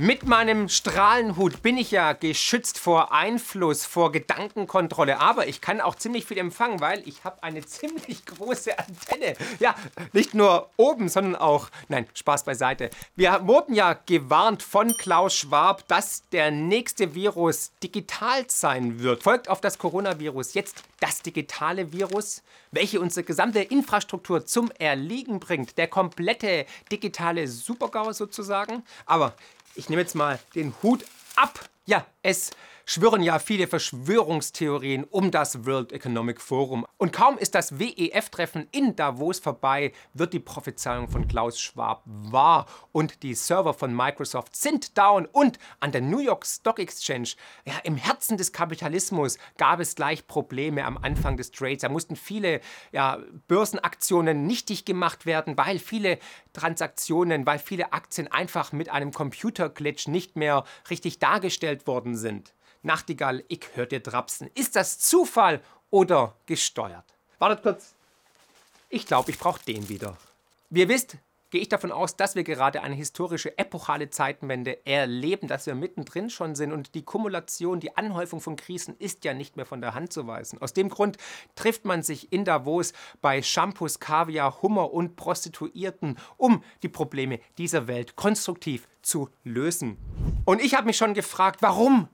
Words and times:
Mit 0.00 0.28
meinem 0.28 0.68
Strahlenhut 0.68 1.60
bin 1.60 1.76
ich 1.76 1.90
ja 1.90 2.12
geschützt 2.12 2.78
vor 2.78 3.12
Einfluss, 3.12 3.84
vor 3.84 4.12
Gedankenkontrolle, 4.12 5.18
aber 5.18 5.48
ich 5.48 5.60
kann 5.60 5.80
auch 5.80 5.96
ziemlich 5.96 6.24
viel 6.24 6.38
empfangen, 6.38 6.78
weil 6.78 7.02
ich 7.04 7.24
habe 7.24 7.42
eine 7.42 7.62
ziemlich 7.66 8.24
große 8.24 8.78
Antenne. 8.78 9.34
Ja, 9.58 9.74
nicht 10.12 10.34
nur 10.34 10.70
oben, 10.76 11.08
sondern 11.08 11.34
auch, 11.34 11.68
nein, 11.88 12.06
Spaß 12.14 12.44
beiseite. 12.44 12.90
Wir 13.16 13.40
wurden 13.48 13.74
ja 13.74 13.94
gewarnt 14.06 14.62
von 14.62 14.96
Klaus 14.96 15.34
Schwab, 15.34 15.88
dass 15.88 16.22
der 16.30 16.52
nächste 16.52 17.16
Virus 17.16 17.72
digital 17.82 18.44
sein 18.46 19.00
wird. 19.02 19.24
Folgt 19.24 19.48
auf 19.48 19.60
das 19.60 19.78
Coronavirus 19.78 20.54
jetzt 20.54 20.84
das 21.00 21.22
digitale 21.22 21.92
Virus, 21.92 22.44
welche 22.70 23.00
unsere 23.00 23.24
gesamte 23.24 23.62
Infrastruktur 23.62 24.46
zum 24.46 24.70
Erliegen 24.78 25.40
bringt. 25.40 25.76
Der 25.76 25.88
komplette 25.88 26.66
digitale 26.92 27.48
Supergau 27.48 28.12
sozusagen. 28.12 28.84
Aber 29.04 29.34
ich 29.78 29.88
nehme 29.88 30.02
jetzt 30.02 30.16
mal 30.16 30.40
den 30.56 30.74
Hut 30.82 31.04
ab. 31.36 31.68
Ja, 31.86 32.04
es 32.22 32.50
schwirren 32.88 33.22
ja 33.22 33.38
viele 33.38 33.66
Verschwörungstheorien 33.66 35.04
um 35.04 35.30
das 35.30 35.66
World 35.66 35.92
Economic 35.92 36.40
Forum. 36.40 36.86
Und 36.96 37.12
kaum 37.12 37.36
ist 37.36 37.54
das 37.54 37.78
WEF-Treffen 37.78 38.66
in 38.72 38.96
Davos 38.96 39.40
vorbei, 39.40 39.92
wird 40.14 40.32
die 40.32 40.38
Prophezeiung 40.38 41.06
von 41.06 41.28
Klaus 41.28 41.60
Schwab 41.60 42.02
wahr. 42.06 42.64
Und 42.90 43.22
die 43.22 43.34
Server 43.34 43.74
von 43.74 43.94
Microsoft 43.94 44.56
sind 44.56 44.96
down. 44.96 45.26
Und 45.26 45.58
an 45.80 45.92
der 45.92 46.00
New 46.00 46.20
York 46.20 46.46
Stock 46.46 46.78
Exchange, 46.78 47.28
ja, 47.66 47.74
im 47.84 47.96
Herzen 47.96 48.38
des 48.38 48.54
Kapitalismus, 48.54 49.36
gab 49.58 49.80
es 49.80 49.94
gleich 49.94 50.26
Probleme 50.26 50.86
am 50.86 50.96
Anfang 50.96 51.36
des 51.36 51.50
Trades. 51.50 51.82
Da 51.82 51.90
mussten 51.90 52.16
viele 52.16 52.62
ja, 52.92 53.18
Börsenaktionen 53.48 54.46
nichtig 54.46 54.86
gemacht 54.86 55.26
werden, 55.26 55.58
weil 55.58 55.78
viele 55.78 56.18
Transaktionen, 56.54 57.44
weil 57.44 57.58
viele 57.58 57.92
Aktien 57.92 58.28
einfach 58.28 58.72
mit 58.72 58.88
einem 58.88 59.12
Computerglitch 59.12 60.08
nicht 60.08 60.36
mehr 60.36 60.64
richtig 60.88 61.18
dargestellt 61.18 61.86
worden 61.86 62.16
sind. 62.16 62.54
Nachtigall, 62.82 63.44
ich 63.48 63.60
hör 63.74 63.86
dir 63.86 64.00
drapsen. 64.00 64.50
Ist 64.54 64.76
das 64.76 64.98
Zufall 64.98 65.60
oder 65.90 66.34
gesteuert? 66.46 67.04
Wartet 67.38 67.62
kurz. 67.62 67.94
Ich 68.88 69.06
glaube, 69.06 69.30
ich 69.30 69.38
brauche 69.38 69.62
den 69.64 69.88
wieder. 69.88 70.16
Wie 70.70 70.80
ihr 70.80 70.88
wisst, 70.88 71.18
gehe 71.50 71.60
ich 71.60 71.68
davon 71.68 71.92
aus, 71.92 72.16
dass 72.16 72.34
wir 72.34 72.44
gerade 72.44 72.82
eine 72.82 72.94
historische 72.94 73.56
epochale 73.58 74.10
Zeitenwende 74.10 74.86
erleben, 74.86 75.48
dass 75.48 75.66
wir 75.66 75.74
mittendrin 75.74 76.30
schon 76.30 76.54
sind 76.54 76.72
und 76.72 76.94
die 76.94 77.02
Kumulation, 77.02 77.80
die 77.80 77.96
Anhäufung 77.96 78.40
von 78.40 78.56
Krisen 78.56 78.96
ist 78.98 79.24
ja 79.24 79.34
nicht 79.34 79.56
mehr 79.56 79.66
von 79.66 79.80
der 79.80 79.94
Hand 79.94 80.12
zu 80.12 80.26
weisen. 80.26 80.60
Aus 80.60 80.74
dem 80.74 80.88
Grund 80.88 81.16
trifft 81.54 81.84
man 81.84 82.02
sich 82.02 82.32
in 82.32 82.44
Davos 82.44 82.92
bei 83.20 83.42
Shampoos, 83.42 83.98
Kaviar, 83.98 84.62
Hummer 84.62 84.92
und 84.92 85.16
Prostituierten, 85.16 86.18
um 86.36 86.62
die 86.82 86.88
Probleme 86.88 87.40
dieser 87.56 87.86
Welt 87.86 88.16
konstruktiv 88.16 88.86
zu 89.02 89.30
lösen. 89.44 89.96
Und 90.44 90.60
ich 90.60 90.74
habe 90.74 90.86
mich 90.86 90.96
schon 90.96 91.14
gefragt, 91.14 91.62
warum 91.62 92.08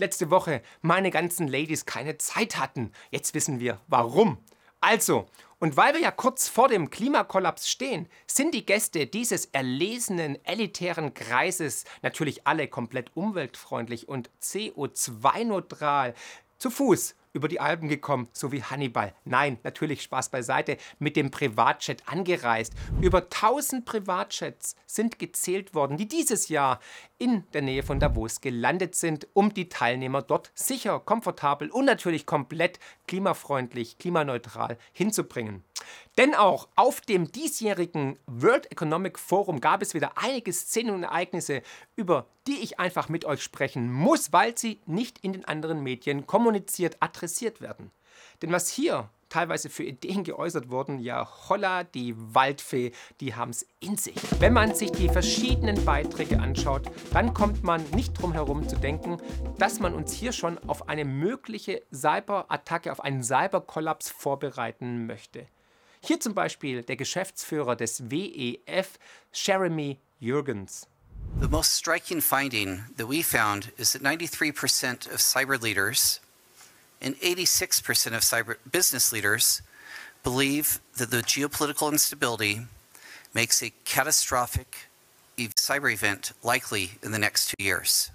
letzte 0.00 0.30
Woche 0.30 0.62
meine 0.82 1.10
ganzen 1.10 1.46
Ladies 1.46 1.86
keine 1.86 2.18
Zeit 2.18 2.58
hatten. 2.58 2.92
Jetzt 3.10 3.34
wissen 3.34 3.60
wir 3.60 3.80
warum. 3.86 4.38
Also, 4.80 5.26
und 5.58 5.76
weil 5.76 5.92
wir 5.92 6.00
ja 6.00 6.10
kurz 6.10 6.48
vor 6.48 6.68
dem 6.68 6.88
Klimakollaps 6.88 7.68
stehen, 7.68 8.08
sind 8.26 8.54
die 8.54 8.64
Gäste 8.64 9.06
dieses 9.06 9.44
erlesenen, 9.46 10.42
elitären 10.46 11.12
Kreises 11.12 11.84
natürlich 12.00 12.46
alle 12.46 12.66
komplett 12.66 13.10
umweltfreundlich 13.14 14.08
und 14.08 14.30
CO2-neutral 14.42 16.14
zu 16.56 16.70
Fuß 16.70 17.14
über 17.32 17.48
die 17.48 17.60
Alpen 17.60 17.88
gekommen, 17.88 18.28
so 18.32 18.52
wie 18.52 18.62
Hannibal. 18.62 19.14
Nein, 19.24 19.58
natürlich 19.62 20.02
Spaß 20.02 20.30
beiseite, 20.30 20.78
mit 20.98 21.16
dem 21.16 21.30
Privatjet 21.30 22.02
angereist. 22.06 22.72
Über 23.00 23.22
1000 23.22 23.84
Privatjets 23.84 24.76
sind 24.86 25.18
gezählt 25.18 25.74
worden, 25.74 25.96
die 25.96 26.08
dieses 26.08 26.48
Jahr 26.48 26.80
in 27.20 27.44
der 27.52 27.60
Nähe 27.60 27.82
von 27.82 28.00
Davos 28.00 28.40
gelandet 28.40 28.94
sind, 28.94 29.28
um 29.34 29.52
die 29.52 29.68
Teilnehmer 29.68 30.22
dort 30.22 30.50
sicher, 30.54 30.98
komfortabel 30.98 31.70
und 31.70 31.84
natürlich 31.84 32.24
komplett 32.24 32.80
klimafreundlich, 33.06 33.98
klimaneutral 33.98 34.78
hinzubringen. 34.92 35.62
Denn 36.16 36.34
auch 36.34 36.68
auf 36.76 37.02
dem 37.02 37.30
diesjährigen 37.30 38.18
World 38.26 38.72
Economic 38.72 39.18
Forum 39.18 39.60
gab 39.60 39.82
es 39.82 39.92
wieder 39.92 40.12
einige 40.16 40.52
Szenen 40.52 40.94
und 40.94 41.02
Ereignisse, 41.02 41.62
über 41.94 42.26
die 42.46 42.58
ich 42.62 42.80
einfach 42.80 43.10
mit 43.10 43.26
euch 43.26 43.42
sprechen 43.42 43.92
muss, 43.92 44.32
weil 44.32 44.56
sie 44.56 44.80
nicht 44.86 45.18
in 45.18 45.34
den 45.34 45.44
anderen 45.44 45.82
Medien 45.82 46.26
kommuniziert, 46.26 46.96
adressiert 47.00 47.60
werden. 47.60 47.90
Denn 48.40 48.50
was 48.50 48.70
hier 48.70 49.10
teilweise 49.30 49.70
für 49.70 49.84
Ideen 49.84 50.24
geäußert 50.24 50.70
wurden, 50.70 50.98
ja 50.98 51.26
holla, 51.48 51.84
die 51.84 52.14
Waldfee, 52.16 52.92
die 53.20 53.34
haben 53.34 53.50
es 53.50 53.66
in 53.80 53.96
sich. 53.96 54.16
Wenn 54.38 54.52
man 54.52 54.74
sich 54.74 54.92
die 54.92 55.08
verschiedenen 55.08 55.82
Beiträge 55.84 56.38
anschaut, 56.38 56.90
dann 57.12 57.32
kommt 57.32 57.62
man 57.62 57.82
nicht 57.90 58.20
drum 58.20 58.34
herum 58.34 58.68
zu 58.68 58.76
denken, 58.76 59.16
dass 59.58 59.80
man 59.80 59.94
uns 59.94 60.12
hier 60.12 60.32
schon 60.32 60.58
auf 60.68 60.88
eine 60.88 61.04
mögliche 61.06 61.82
Cyberattacke, 61.92 62.92
auf 62.92 63.00
einen 63.00 63.22
Cyberkollaps 63.22 64.10
vorbereiten 64.10 65.06
möchte. 65.06 65.46
Hier 66.02 66.20
zum 66.20 66.34
Beispiel 66.34 66.82
der 66.82 66.96
Geschäftsführer 66.96 67.76
des 67.76 68.10
WEF, 68.10 68.98
Jeremy 69.32 69.98
Jürgens. 70.18 70.88
The 71.40 71.48
most 71.48 71.74
striking 71.74 72.20
finding 72.20 72.84
that 72.96 73.08
we 73.08 73.22
found 73.22 73.72
is 73.78 73.92
that 73.92 74.02
93% 74.02 75.12
of 75.12 75.20
cyber 75.20 75.58
leaders 75.58 76.20
and 77.00 77.16
86% 77.16 78.08
of 78.08 78.22
cyber 78.22 78.56
business 78.70 79.12
leaders 79.12 79.62
believe 80.22 80.80
that 80.98 81.10
the 81.10 81.18
geopolitical 81.18 81.90
instability 81.90 82.62
makes 83.32 83.62
a 83.62 83.72
catastrophic 83.84 84.90
cyber 85.36 85.92
event 85.92 86.32
likely 86.42 86.92
in 87.02 87.12
the 87.12 87.18
next 87.18 87.48
two 87.48 87.62
years. 87.62 88.10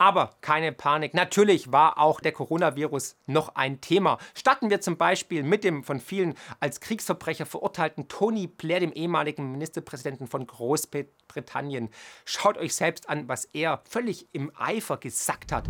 Aber 0.00 0.30
keine 0.40 0.72
Panik. 0.72 1.12
Natürlich 1.12 1.72
war 1.72 1.98
auch 1.98 2.20
der 2.20 2.32
Coronavirus 2.32 3.16
noch 3.26 3.54
ein 3.54 3.82
Thema. 3.82 4.16
Starten 4.34 4.70
wir 4.70 4.80
zum 4.80 4.96
Beispiel 4.96 5.42
mit 5.42 5.62
dem 5.62 5.84
von 5.84 6.00
vielen 6.00 6.32
als 6.58 6.80
Kriegsverbrecher 6.80 7.44
verurteilten 7.44 8.08
Tony 8.08 8.46
Blair, 8.46 8.80
dem 8.80 8.92
ehemaligen 8.92 9.52
Ministerpräsidenten 9.52 10.26
von 10.26 10.46
Großbritannien. 10.46 11.90
Schaut 12.24 12.56
euch 12.56 12.74
selbst 12.74 13.10
an, 13.10 13.28
was 13.28 13.44
er 13.52 13.82
völlig 13.86 14.26
im 14.32 14.50
Eifer 14.56 14.96
gesagt 14.96 15.52
hat. 15.52 15.68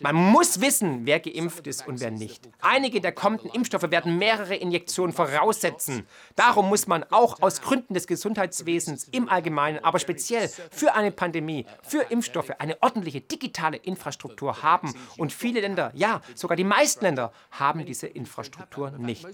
Man 0.00 0.16
muss 0.16 0.60
wissen, 0.62 1.04
wer 1.04 1.20
geimpft 1.20 1.66
ist 1.66 1.86
und 1.86 2.00
wer 2.00 2.10
nicht. 2.10 2.48
Einige 2.62 3.02
der 3.02 3.12
kommenden 3.12 3.50
Impfstoffe 3.50 3.90
werden 3.90 4.16
mehrere 4.16 4.56
Injektionen 4.56 5.12
voraussetzen. 5.12 6.06
Darum 6.34 6.70
muss 6.70 6.86
man 6.86 7.04
auch 7.10 7.42
aus 7.42 7.60
Gründen 7.60 7.92
des 7.92 8.06
Gesundheitswesens 8.06 9.04
im 9.12 9.28
Allgemeinen, 9.28 9.84
aber 9.84 9.98
speziell 9.98 10.48
für 10.70 10.94
eine 10.94 11.10
Pandemie, 11.12 11.66
für 11.82 12.00
Impfstoffe, 12.04 12.21
Impfstoffe 12.22 12.50
eine 12.60 12.80
ordentliche 12.82 13.20
digitale 13.20 13.76
Infrastruktur 13.76 14.62
haben. 14.62 14.94
Und 15.18 15.32
viele 15.32 15.60
Länder, 15.60 15.90
ja, 15.94 16.22
sogar 16.34 16.56
die 16.56 16.64
meisten 16.64 17.04
Länder, 17.04 17.32
haben 17.50 17.84
diese 17.84 18.06
Infrastruktur 18.06 18.90
nicht. 18.92 19.26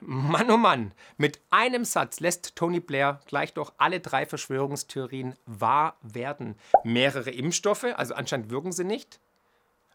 Mann, 0.00 0.50
oh 0.50 0.56
Mann, 0.58 0.92
mit 1.16 1.40
einem 1.50 1.84
Satz 1.84 2.20
lässt 2.20 2.54
Tony 2.54 2.80
Blair 2.80 3.20
gleich 3.26 3.54
doch 3.54 3.72
alle 3.78 3.98
drei 4.00 4.26
Verschwörungstheorien 4.26 5.34
wahr 5.46 5.96
werden. 6.02 6.54
Mehrere 6.84 7.30
Impfstoffe, 7.30 7.86
also 7.96 8.14
anscheinend 8.14 8.50
wirken 8.50 8.72
sie 8.72 8.84
nicht 8.84 9.20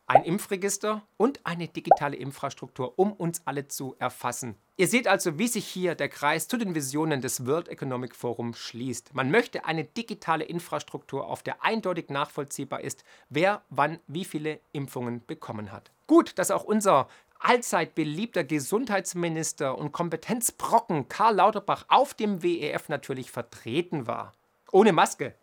ein 0.08 0.24
Impfregister 0.24 1.04
und 1.18 1.40
eine 1.46 1.68
digitale 1.68 2.16
Infrastruktur, 2.18 3.00
um 3.00 3.14
uns 3.14 3.42
alle 3.46 3.68
zu 3.68 3.96
erfassen. 4.00 4.56
Ihr 4.78 4.88
seht 4.88 5.08
also, 5.08 5.38
wie 5.38 5.48
sich 5.48 5.68
hier 5.68 5.96
der 5.96 6.10
Kreis 6.10 6.48
zu 6.48 6.58
den 6.58 6.76
Visionen 6.76 7.22
des 7.22 7.46
World 7.46 7.70
Economic 7.70 8.16
Forum 8.16 8.54
schließt. 8.54 9.14
Man 9.14 9.32
möchte 9.32 9.66
eine 9.66 9.86
digitale 9.86 10.44
Infrastruktur, 10.44 11.28
auf 11.28 11.44
der 11.44 11.64
eindeutig 11.64 12.10
nachvollziehbar 12.10 12.82
ist, 12.82 13.04
wer 13.30 13.62
wann 13.70 14.00
wie 14.08 14.26
viele 14.26 14.60
Impfungen 14.72 15.26
bekommen 15.26 15.72
hat. 15.72 15.92
Gut, 16.08 16.38
dass 16.38 16.52
auch 16.52 16.64
unser 16.64 17.08
allzeit 17.40 17.96
beliebter 17.96 18.44
Gesundheitsminister 18.44 19.78
und 19.78 19.92
Kompetenzbrocken 19.92 21.08
Karl 21.10 21.36
Lauterbach 21.36 21.86
auf 21.88 22.14
dem 22.14 22.44
WEF 22.44 22.90
natürlich 22.90 23.32
vertreten 23.32 24.08
war 24.08 24.34
ohne 24.72 24.94
Maske. 24.94 25.36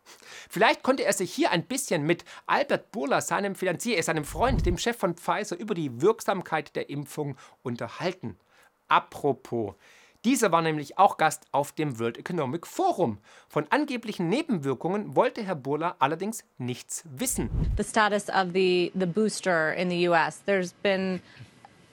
Vielleicht 0.51 0.83
konnte 0.83 1.05
er 1.05 1.13
sich 1.13 1.33
hier 1.33 1.51
ein 1.51 1.65
bisschen 1.65 2.05
mit 2.05 2.25
Albert 2.47 2.91
Burla, 2.93 3.21
seinem 3.21 3.55
Finanzier, 3.55 4.03
seinem 4.03 4.25
Freund, 4.25 4.67
dem 4.67 4.79
Chef 4.79 4.97
von 4.97 5.15
Pfizer, 5.15 5.59
über 5.59 5.75
die 5.75 6.01
Wirksamkeit 6.01 6.75
der 6.75 6.91
Impfung 6.91 7.37
unterhalten. 7.63 8.37
Apropos, 8.89 9.75
Dieser 10.25 10.51
war 10.51 10.63
nämlich 10.63 10.99
auch 10.99 11.17
Gast 11.17 11.47
auf 11.53 11.71
dem 11.71 12.01
World 12.01 12.19
Economic 12.19 12.67
Forum. 12.67 13.19
Von 13.49 13.69
angeblichen 13.71 14.29
Nebenwirkungen 14.29 15.15
wollte 15.15 15.45
Herr 15.45 15.55
Burla 15.55 15.95
allerdings 16.01 16.45
nichts 16.59 17.05
wissen. 17.05 17.49
The 17.77 17.85
status 17.85 18.29
of 18.29 18.53
the, 18.53 18.91
the 18.99 19.07
booster 19.07 19.73
in 19.75 19.89
the 19.89 20.09
US. 20.09 20.43
There's 20.45 20.73
been 20.83 21.21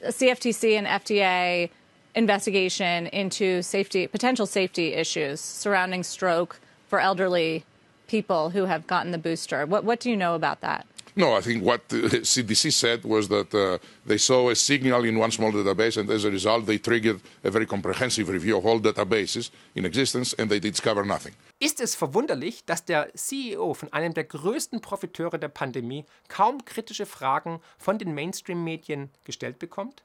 a 0.03 0.11
CFTC 0.11 0.75
and 0.75 0.87
FDA 0.87 1.69
investigation 2.15 3.05
into 3.07 3.61
safety, 3.61 4.07
potential 4.07 4.47
safety 4.47 4.93
issues 4.93 5.39
surrounding 5.39 6.03
stroke 6.03 6.57
for 6.95 7.01
elderly 7.01 7.65
people 8.07 8.51
who 8.51 8.63
have 8.65 8.87
gotten 8.87 9.11
the 9.11 9.17
booster. 9.17 9.65
What, 9.65 9.83
what 9.83 9.99
do 9.99 10.09
you 10.09 10.15
know 10.15 10.33
about 10.33 10.61
that? 10.61 10.85
No, 11.17 11.33
I 11.33 11.41
think 11.41 11.61
what 11.61 11.89
the 11.89 11.97
CDC 12.33 12.71
said 12.71 13.03
was 13.03 13.27
that 13.27 13.53
uh, 13.53 13.79
they 14.05 14.17
saw 14.17 14.49
a 14.49 14.55
signal 14.55 15.03
in 15.03 15.19
one 15.19 15.31
small 15.31 15.51
database, 15.51 15.97
and 15.97 16.09
as 16.09 16.23
a 16.23 16.31
result, 16.31 16.65
they 16.65 16.77
triggered 16.77 17.19
a 17.43 17.51
very 17.51 17.65
comprehensive 17.65 18.29
review 18.29 18.57
of 18.57 18.65
all 18.65 18.79
databases 18.79 19.49
in 19.75 19.83
existence, 19.85 20.33
and 20.39 20.49
they 20.49 20.59
discovered 20.59 21.05
nothing. 21.05 21.33
Ist 21.59 21.81
es 21.81 21.95
verwunderlich, 21.95 22.63
dass 22.65 22.85
der 22.85 23.09
CEO 23.13 23.73
von 23.73 23.91
einem 23.91 24.13
der 24.13 24.23
größten 24.23 24.79
Profiteure 24.79 25.37
der 25.37 25.49
Pandemie 25.49 26.05
kaum 26.29 26.63
kritische 26.63 27.05
Fragen 27.05 27.59
von 27.77 27.97
den 27.97 28.13
Mainstream-Medien 28.13 29.09
gestellt 29.25 29.59
bekommt? 29.59 30.03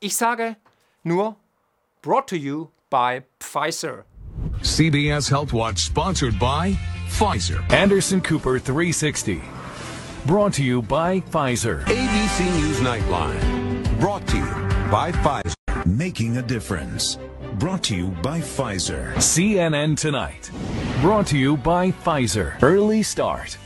Ich 0.00 0.16
sage 0.16 0.56
nur, 1.02 1.36
brought 2.00 2.26
to 2.26 2.36
you 2.36 2.68
by 2.88 3.22
Pfizer. 3.38 4.04
CBS 4.64 5.28
Health 5.28 5.52
Watch 5.52 5.80
sponsored 5.80 6.38
by 6.38 6.72
Pfizer. 7.08 7.70
Anderson 7.70 8.20
Cooper 8.22 8.58
360. 8.58 9.42
Brought 10.26 10.54
to 10.54 10.64
you 10.64 10.80
by 10.80 11.20
Pfizer. 11.20 11.84
ABC 11.84 12.44
News 12.56 12.80
Nightline. 12.80 14.00
Brought 14.00 14.26
to 14.28 14.38
you 14.38 14.90
by 14.90 15.12
Pfizer. 15.12 15.54
Making 15.86 16.38
a 16.38 16.42
difference. 16.42 17.18
Brought 17.58 17.82
to 17.84 17.94
you 17.94 18.08
by 18.22 18.40
Pfizer. 18.40 19.12
CNN 19.16 19.98
Tonight. 19.98 20.50
Brought 21.02 21.26
to 21.28 21.36
you 21.38 21.58
by 21.58 21.90
Pfizer. 21.92 22.60
Early 22.62 23.02
Start. 23.02 23.58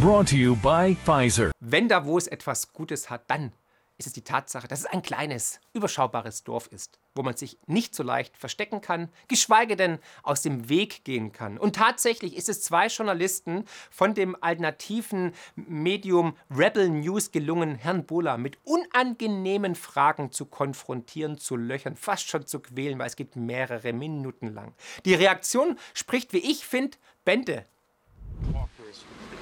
Brought 0.00 0.26
to 0.28 0.36
you 0.36 0.54
by 0.56 0.94
Pfizer. 1.06 1.50
Wenn 1.60 1.88
Davos 1.88 2.28
etwas 2.28 2.70
Gutes 2.74 3.08
hat, 3.08 3.22
dann 3.28 3.52
ist 3.98 4.06
es 4.06 4.12
die 4.12 4.24
Tatsache, 4.24 4.68
dass 4.68 4.80
es 4.80 4.86
ein 4.86 5.02
kleines, 5.02 5.60
überschaubares 5.72 6.44
Dorf 6.44 6.66
ist, 6.68 6.98
wo 7.14 7.22
man 7.22 7.36
sich 7.36 7.58
nicht 7.66 7.94
so 7.94 8.02
leicht 8.02 8.36
verstecken 8.36 8.80
kann, 8.80 9.08
geschweige 9.28 9.76
denn 9.76 9.98
aus 10.22 10.42
dem 10.42 10.68
Weg 10.68 11.04
gehen 11.04 11.32
kann. 11.32 11.58
Und 11.58 11.76
tatsächlich 11.76 12.36
ist 12.36 12.48
es 12.48 12.62
zwei 12.62 12.86
Journalisten 12.88 13.64
von 13.90 14.14
dem 14.14 14.36
alternativen 14.40 15.32
Medium 15.54 16.36
Rebel 16.50 16.88
News 16.88 17.30
gelungen, 17.30 17.76
Herrn 17.76 18.06
Bohler 18.06 18.38
mit 18.38 18.58
unangenehmen 18.64 19.74
Fragen 19.74 20.32
zu 20.32 20.46
konfrontieren, 20.46 21.38
zu 21.38 21.56
löchern, 21.56 21.96
fast 21.96 22.28
schon 22.28 22.46
zu 22.46 22.60
quälen, 22.60 22.98
weil 22.98 23.06
es 23.06 23.16
geht 23.16 23.36
mehrere 23.36 23.92
Minuten 23.92 24.52
lang. 24.52 24.74
Die 25.04 25.14
Reaktion 25.14 25.78
spricht, 25.94 26.32
wie 26.32 26.50
ich 26.50 26.66
finde, 26.66 26.98
Bände. 27.24 27.66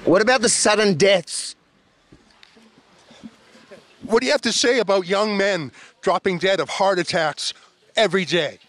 What 0.05 0.21
about 0.21 0.43
the 0.43 0.49
sudden 0.49 0.97
deaths? 0.97 1.55
What 4.05 4.21
do 4.21 4.25
you 4.25 4.31
have 4.31 4.41
to 4.41 4.53
say 4.53 4.79
about 4.79 5.07
young 5.07 5.37
men 5.37 5.71
dropping 6.01 6.39
dead 6.39 6.59
of 6.59 6.69
heart 6.69 6.99
attacks 6.99 7.53
every 7.95 8.25
day? 8.25 8.59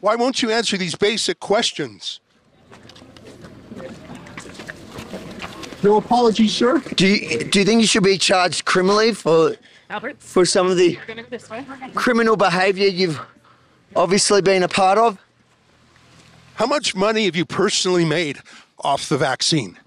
Why 0.00 0.16
won't 0.16 0.42
you 0.42 0.50
answer 0.50 0.76
these 0.76 0.94
basic 0.94 1.40
questions? 1.40 2.20
No 5.82 5.96
apology, 5.96 6.48
sir. 6.48 6.78
Do 6.94 7.06
you, 7.06 7.44
do 7.44 7.58
you 7.60 7.64
think 7.64 7.80
you 7.80 7.86
should 7.86 8.04
be 8.04 8.18
charged 8.18 8.64
criminally 8.64 9.14
for 9.14 9.56
Albert, 9.90 10.16
for 10.20 10.44
some 10.44 10.68
of 10.70 10.76
the 10.76 10.96
go 11.06 11.74
criminal 11.94 12.36
behaviour 12.36 12.86
you've 12.86 13.20
obviously 13.96 14.42
been 14.42 14.62
a 14.62 14.68
part 14.68 14.98
of? 14.98 15.18
How 16.54 16.66
much 16.66 16.94
money 16.94 17.24
have 17.24 17.34
you 17.34 17.44
personally 17.44 18.04
made 18.04 18.38
off 18.78 19.08
the 19.08 19.18
vaccine? 19.18 19.78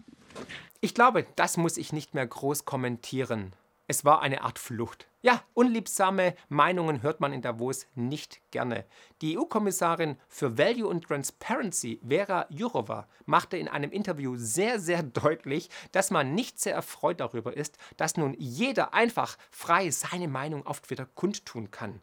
Ich 0.85 0.93
glaube, 0.93 1.25
das 1.35 1.57
muss 1.57 1.77
ich 1.77 1.93
nicht 1.93 2.13
mehr 2.13 2.27
groß 2.27 2.65
kommentieren. 2.65 3.53
Es 3.87 4.05
war 4.05 4.21
eine 4.21 4.43
Art 4.43 4.59
Flucht. 4.59 5.07
Ja, 5.23 5.41
unliebsame 5.55 6.35
Meinungen 6.47 7.01
hört 7.01 7.19
man 7.21 7.33
in 7.33 7.41
Davos 7.41 7.87
nicht 7.95 8.39
gerne. 8.51 8.85
Die 9.23 9.35
EU-Kommissarin 9.35 10.15
für 10.27 10.59
Value 10.59 10.87
und 10.87 11.05
Transparency, 11.05 11.99
Vera 12.07 12.45
Jourova, 12.51 13.07
machte 13.25 13.57
in 13.57 13.67
einem 13.67 13.89
Interview 13.89 14.35
sehr, 14.37 14.79
sehr 14.79 15.01
deutlich, 15.01 15.71
dass 15.91 16.11
man 16.11 16.35
nicht 16.35 16.59
sehr 16.59 16.75
erfreut 16.75 17.19
darüber 17.19 17.57
ist, 17.57 17.79
dass 17.97 18.15
nun 18.15 18.35
jeder 18.37 18.93
einfach 18.93 19.39
frei 19.49 19.89
seine 19.89 20.27
Meinung 20.27 20.67
auf 20.67 20.81
Twitter 20.81 21.07
kundtun 21.15 21.71
kann. 21.71 21.99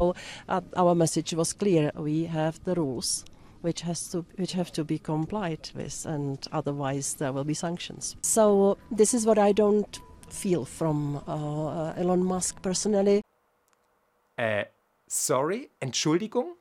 Uh, 0.00 0.12
our 0.76 0.96
message 0.96 1.36
was 1.36 1.56
clear. 1.56 1.92
We 1.94 2.28
have 2.28 2.58
the 2.64 2.72
rules 2.72 3.24
which 3.66 3.82
has 3.82 4.08
to 4.10 4.24
which 4.36 4.54
have 4.54 4.70
to 4.70 4.84
be 4.84 4.98
complied 4.98 5.70
with, 5.74 6.06
and 6.06 6.38
otherwise 6.52 7.16
there 7.18 7.32
will 7.32 7.44
be 7.44 7.54
sanctions. 7.54 8.16
So 8.22 8.78
this 8.96 9.12
is 9.12 9.26
what 9.26 9.38
I 9.38 9.52
don't 9.52 10.00
feel 10.30 10.64
from 10.64 11.20
uh, 11.26 11.92
Elon 11.96 12.24
Musk 12.24 12.62
personally. 12.62 13.22
Äh, 14.36 14.66
sorry, 15.08 15.68
Entschuldigung? 15.80 16.54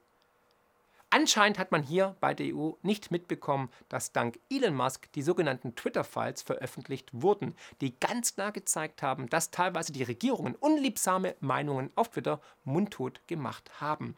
Anscheinend 1.12 1.60
hat 1.60 1.72
man 1.72 1.84
hier 1.84 2.16
bei 2.19 2.34
der 2.34 2.48
EU 2.54 2.72
nicht 2.81 3.12
mitbekommen, 3.12 3.69
dass 3.88 4.12
dank 4.12 4.40
Elon 4.50 4.74
Musk 4.75 5.12
die 5.13 5.22
sogenannten 5.22 5.75
Twitter-Files 5.75 6.42
veröffentlicht 6.42 7.10
wurden, 7.13 7.56
die 7.80 7.98
ganz 8.00 8.34
klar 8.34 8.51
gezeigt 8.51 9.01
haben, 9.01 9.30
dass 9.30 9.51
teilweise 9.51 9.94
die 9.94 10.04
Regierungen 10.04 10.56
unliebsame 10.56 11.36
Meinungen 11.40 11.92
auf 11.96 12.10
Twitter 12.10 12.42
mundtot 12.66 13.22
gemacht 13.28 13.80
haben. 13.80 14.18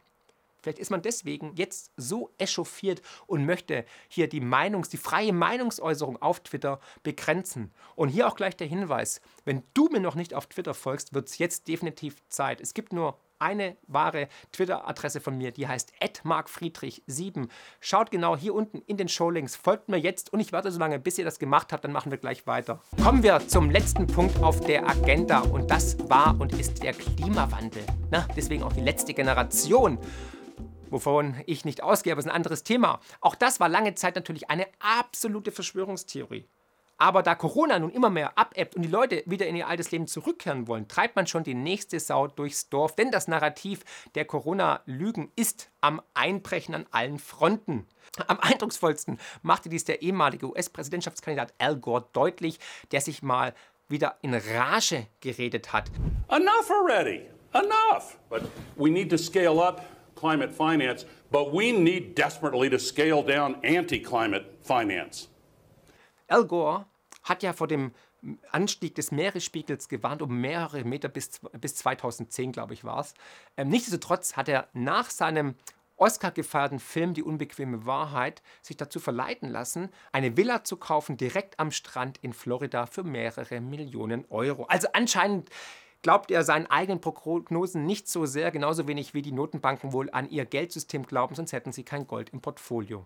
Vielleicht 0.61 0.79
ist 0.79 0.91
man 0.91 1.01
deswegen 1.01 1.53
jetzt 1.55 1.91
so 1.97 2.33
echauffiert 2.37 3.01
und 3.25 3.45
möchte 3.45 3.85
hier 4.07 4.27
die 4.27 4.41
Meinungs-, 4.41 4.89
die 4.89 4.97
freie 4.97 5.33
Meinungsäußerung 5.33 6.21
auf 6.21 6.41
Twitter 6.41 6.79
begrenzen. 7.03 7.71
Und 7.95 8.09
hier 8.09 8.27
auch 8.27 8.35
gleich 8.35 8.55
der 8.55 8.67
Hinweis: 8.67 9.21
Wenn 9.45 9.63
du 9.73 9.89
mir 9.89 9.99
noch 9.99 10.15
nicht 10.15 10.33
auf 10.33 10.47
Twitter 10.47 10.73
folgst, 10.73 11.13
wird 11.13 11.29
es 11.29 11.37
jetzt 11.37 11.67
definitiv 11.67 12.21
Zeit. 12.29 12.61
Es 12.61 12.73
gibt 12.73 12.93
nur 12.93 13.19
eine 13.39 13.77
wahre 13.87 14.27
Twitter-Adresse 14.51 15.21
von 15.21 15.37
mir, 15.37 15.51
die 15.51 15.67
heißt 15.67 15.93
markfriedrich7. 16.23 17.49
Schaut 17.79 18.11
genau 18.11 18.35
hier 18.35 18.53
unten 18.53 18.79
in 18.79 18.97
den 18.97 19.07
Showlinks, 19.07 19.55
folgt 19.55 19.89
mir 19.89 19.97
jetzt 19.97 20.33
und 20.33 20.39
ich 20.39 20.51
warte 20.51 20.71
so 20.71 20.79
lange, 20.79 20.99
bis 20.99 21.17
ihr 21.17 21.25
das 21.25 21.39
gemacht 21.39 21.71
habt, 21.71 21.83
dann 21.83 21.91
machen 21.91 22.11
wir 22.11 22.17
gleich 22.17 22.47
weiter. 22.47 22.81
Kommen 23.03 23.23
wir 23.23 23.47
zum 23.47 23.69
letzten 23.69 24.07
Punkt 24.07 24.41
auf 24.41 24.61
der 24.61 24.87
Agenda 24.87 25.39
und 25.39 25.69
das 25.69 25.97
war 26.09 26.35
und 26.39 26.53
ist 26.59 26.81
der 26.83 26.93
Klimawandel. 26.93 27.83
Na, 28.11 28.27
deswegen 28.35 28.63
auch 28.63 28.73
die 28.73 28.81
letzte 28.81 29.13
Generation 29.13 29.99
wovon 30.89 31.35
ich 31.45 31.65
nicht 31.65 31.83
ausgehe, 31.83 32.13
aber 32.13 32.19
es 32.19 32.25
ist 32.25 32.31
ein 32.31 32.35
anderes 32.35 32.63
Thema. 32.63 32.99
Auch 33.21 33.35
das 33.35 33.59
war 33.59 33.69
lange 33.69 33.95
Zeit 33.95 34.15
natürlich 34.15 34.49
eine 34.49 34.67
absolute 34.79 35.51
Verschwörungstheorie. 35.51 36.47
Aber 36.99 37.21
da 37.21 37.35
Corona 37.35 37.77
nun 37.77 37.91
immer 37.91 38.09
mehr 38.09 38.37
abebbt 38.37 38.75
und 38.75 38.81
die 38.81 38.89
Leute 38.89 39.21
wieder 39.27 39.45
in 39.45 39.55
ihr 39.55 39.67
altes 39.67 39.91
Leben 39.91 40.07
zurückkehren 40.07 40.67
wollen, 40.67 40.87
treibt 40.87 41.15
man 41.15 41.27
schon 41.27 41.43
die 41.43 41.53
nächste 41.53 41.99
Sau 41.99 42.27
durchs 42.27 42.69
Dorf. 42.69 42.95
Denn 42.95 43.11
das 43.11 43.27
Narrativ 43.27 43.83
der 44.15 44.25
Corona-Lügen 44.25 45.31
ist 45.35 45.69
am 45.79 46.01
Einbrechen 46.15 46.73
an 46.73 46.87
allen 46.89 47.19
Fronten. 47.19 47.87
Am 48.25 48.39
eindrucksvollsten 48.39 49.19
machte 49.43 49.69
dies 49.69 49.85
der 49.85 50.01
ehemalige 50.01 50.49
US-Präsidentschaftskandidat 50.49 51.53
Al 51.59 51.75
Gore 51.75 52.07
deutlich, 52.13 52.59
der 52.91 53.01
sich 53.01 53.21
mal 53.21 53.53
wieder 53.89 54.17
in 54.21 54.33
Rage 54.33 55.05
geredet 55.21 55.73
hat. 55.73 55.91
Enough 56.29 56.71
already. 56.71 57.27
Enough. 57.53 58.17
But 58.27 58.43
we 58.75 58.89
need 58.89 59.09
to 59.11 59.17
scale 59.17 59.61
up 59.61 59.85
climate 60.19 60.51
finance, 60.51 61.05
but 61.31 61.53
we 61.53 61.71
need 61.71 62.15
desperately 62.15 62.69
to 62.69 62.79
scale 62.79 63.23
down 63.23 63.55
anti 63.63 63.99
climate 63.99 64.45
finance. 64.61 65.27
Al 66.27 66.45
Gore 66.45 66.85
hat 67.23 67.43
ja 67.43 67.53
vor 67.53 67.67
dem 67.67 67.91
Anstieg 68.51 68.95
des 68.95 69.11
Meeresspiegels 69.11 69.87
gewarnt, 69.89 70.21
um 70.21 70.41
mehrere 70.41 70.83
Meter 70.83 71.07
bis, 71.07 71.39
bis 71.59 71.75
2010, 71.75 72.51
glaube 72.51 72.73
ich, 72.73 72.83
war 72.83 72.99
es. 72.99 73.13
Ähm, 73.55 73.69
nichtsdestotrotz 73.69 74.35
hat 74.35 74.49
er 74.49 74.67
nach 74.73 75.09
seinem 75.09 75.55
Oscar 75.97 76.31
gefeierten 76.31 76.79
Film 76.79 77.13
Die 77.13 77.23
unbequeme 77.23 77.85
Wahrheit 77.85 78.43
sich 78.61 78.77
dazu 78.77 78.99
verleiten 78.99 79.49
lassen, 79.49 79.89
eine 80.11 80.37
Villa 80.37 80.63
zu 80.63 80.77
kaufen 80.77 81.17
direkt 81.17 81.59
am 81.59 81.71
Strand 81.71 82.19
in 82.21 82.33
Florida 82.33 82.85
für 82.85 83.03
mehrere 83.03 83.59
Millionen 83.61 84.25
Euro. 84.29 84.65
Also 84.65 84.87
anscheinend 84.93 85.49
glaubt 86.07 86.31
er 86.31 86.45
seinen 86.45 86.67
eigenen 86.67 87.01
Prognosen 87.01 87.85
nicht 87.85 88.07
so 88.07 88.25
sehr, 88.25 88.49
genauso 88.51 88.87
wenig 88.87 89.13
wie 89.13 89.21
die 89.21 89.33
Notenbanken 89.33 89.91
wohl 89.91 90.09
an 90.11 90.29
ihr 90.29 90.45
Geldsystem 90.45 91.05
glauben, 91.05 91.35
sonst 91.35 91.51
hätten 91.51 91.73
sie 91.73 91.83
kein 91.83 92.07
Gold 92.07 92.29
im 92.29 92.39
Portfolio. 92.39 93.05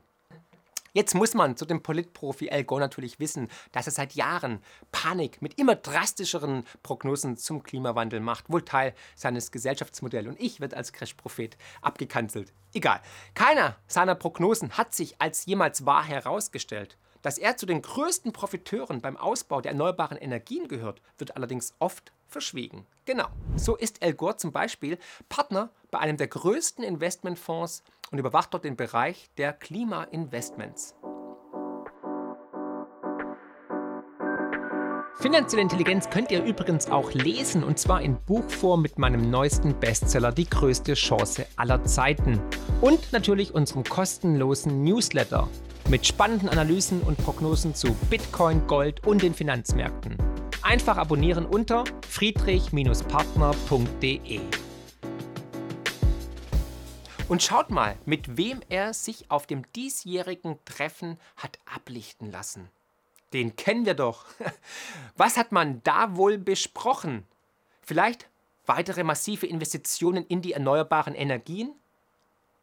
Jetzt 0.93 1.15
muss 1.15 1.34
man 1.34 1.58
zu 1.58 1.65
dem 1.65 1.81
Politprofi 1.81 2.51
Al 2.51 2.63
Gore 2.63 2.81
natürlich 2.81 3.20
wissen, 3.20 3.48
dass 3.72 3.88
er 3.88 3.91
seit 3.91 4.13
Jahren 4.13 4.60
Panik 4.91 5.41
mit 5.41 5.58
immer 5.58 5.74
drastischeren 5.74 6.63
Prognosen 6.84 7.38
zum 7.38 7.63
Klimawandel 7.63 8.20
macht, 8.20 8.51
wohl 8.51 8.62
Teil 8.62 8.93
seines 9.15 9.51
Gesellschaftsmodells. 9.51 10.27
Und 10.27 10.39
ich 10.39 10.62
werde 10.62 10.77
als 10.77 10.93
Crash-Prophet 10.93 11.58
abgekanzelt. 11.81 12.53
Egal. 12.72 13.01
Keiner 13.34 13.77
seiner 13.88 14.13
Prognosen 14.13 14.77
hat 14.77 14.93
sich 14.93 15.20
als 15.20 15.48
jemals 15.48 15.88
wahr 15.88 16.03
herausgestellt. 16.03 17.00
Dass 17.24 17.39
er 17.39 17.58
zu 17.58 17.65
den 17.65 17.81
größten 17.81 18.31
Profiteuren 18.31 19.01
beim 19.01 19.17
Ausbau 19.17 19.60
der 19.60 19.72
erneuerbaren 19.72 20.17
Energien 20.17 20.67
gehört, 20.67 21.01
wird 21.17 21.36
allerdings 21.36 21.74
oft 21.79 22.12
verschwiegen. 22.32 22.86
Genau. 23.06 23.28
So 23.56 23.76
ist 23.76 24.02
Al 24.02 24.14
Gore 24.14 24.38
zum 24.38 24.52
Beispiel 24.52 24.98
Partner 25.30 25.70
bei 25.92 26.00
einem 26.00 26.18
der 26.18 26.28
größten 26.28 26.84
Investmentfonds 26.84 27.84
und 28.12 28.20
überwacht 28.20 28.54
dort 28.54 28.64
den 28.64 28.76
Bereich 28.76 29.30
der 29.38 29.54
Klimainvestments. 29.54 30.96
Finanzielle 35.22 35.62
Intelligenz 35.62 36.10
könnt 36.10 36.32
ihr 36.32 36.44
übrigens 36.44 36.88
auch 36.88 37.14
lesen 37.14 37.64
und 37.64 37.78
zwar 37.78 38.02
in 38.02 38.18
Buchform 38.26 38.82
mit 38.82 38.98
meinem 38.98 39.30
neuesten 39.30 39.80
Bestseller 39.80 40.32
Die 40.32 40.50
größte 40.50 40.96
Chance 40.96 41.46
aller 41.58 41.84
Zeiten 41.84 42.42
und 42.82 43.14
natürlich 43.14 43.54
unserem 43.54 43.84
kostenlosen 43.84 44.84
Newsletter 44.84 45.48
mit 45.90 46.08
spannenden 46.08 46.50
Analysen 46.50 47.02
und 47.02 47.20
Prognosen 47.20 47.76
zu 47.76 47.94
Bitcoin, 48.10 48.66
Gold 48.66 49.06
und 49.06 49.22
den 49.22 49.36
Finanzmärkten. 49.36 50.18
Einfach 50.72 50.96
abonnieren 50.96 51.46
unter 51.46 51.84
friedrich-partner.de. 52.08 54.40
Und 57.28 57.44
schaut 57.44 57.72
mal, 57.72 57.98
mit 58.06 58.38
wem 58.38 58.62
er 58.70 58.94
sich 58.94 59.30
auf 59.30 59.46
dem 59.46 59.70
diesjährigen 59.74 60.58
Treffen 60.63 61.20
hat 61.36 61.60
ablichten 61.66 62.32
lassen. 62.32 62.70
Den 63.34 63.58
kennen 63.58 63.86
wir 63.86 63.96
doch. 63.96 64.24
Was 65.18 65.36
hat 65.36 65.51
man 65.51 65.84
da 65.84 66.16
wohl 66.16 66.38
besprochen? 66.38 67.28
Vielleicht 67.82 68.30
weitere 68.66 69.04
massive 69.04 69.48
Investitionen 69.48 70.25
in 70.25 70.42
die 70.42 70.54
erneuerbaren 70.54 71.16
Energien? 71.16 71.75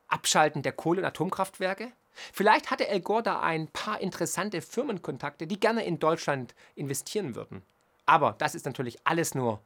Abschalten 0.07 0.63
der 0.63 0.73
Kohle- 0.73 1.03
und 1.03 1.07
Atomkraftwerke? 1.07 1.93
Vielleicht 2.33 2.71
hatte 2.71 2.89
El 2.89 3.03
Gore 3.03 3.23
da 3.23 3.41
ein 3.41 3.69
paar 3.69 4.01
interessante 4.01 4.63
Firmenkontakte, 4.63 5.47
die 5.47 5.61
gerne 5.61 5.85
in 5.85 5.99
Deutschland 5.99 6.55
investieren 6.75 7.35
würden. 7.35 7.63
Aber 8.09 8.35
das 8.39 8.55
ist 8.55 8.65
natürlich 8.65 8.97
alles 9.05 9.35
nur 9.35 9.61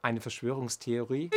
eine 0.00 0.22
Verschwörungstheorie. 0.22 1.30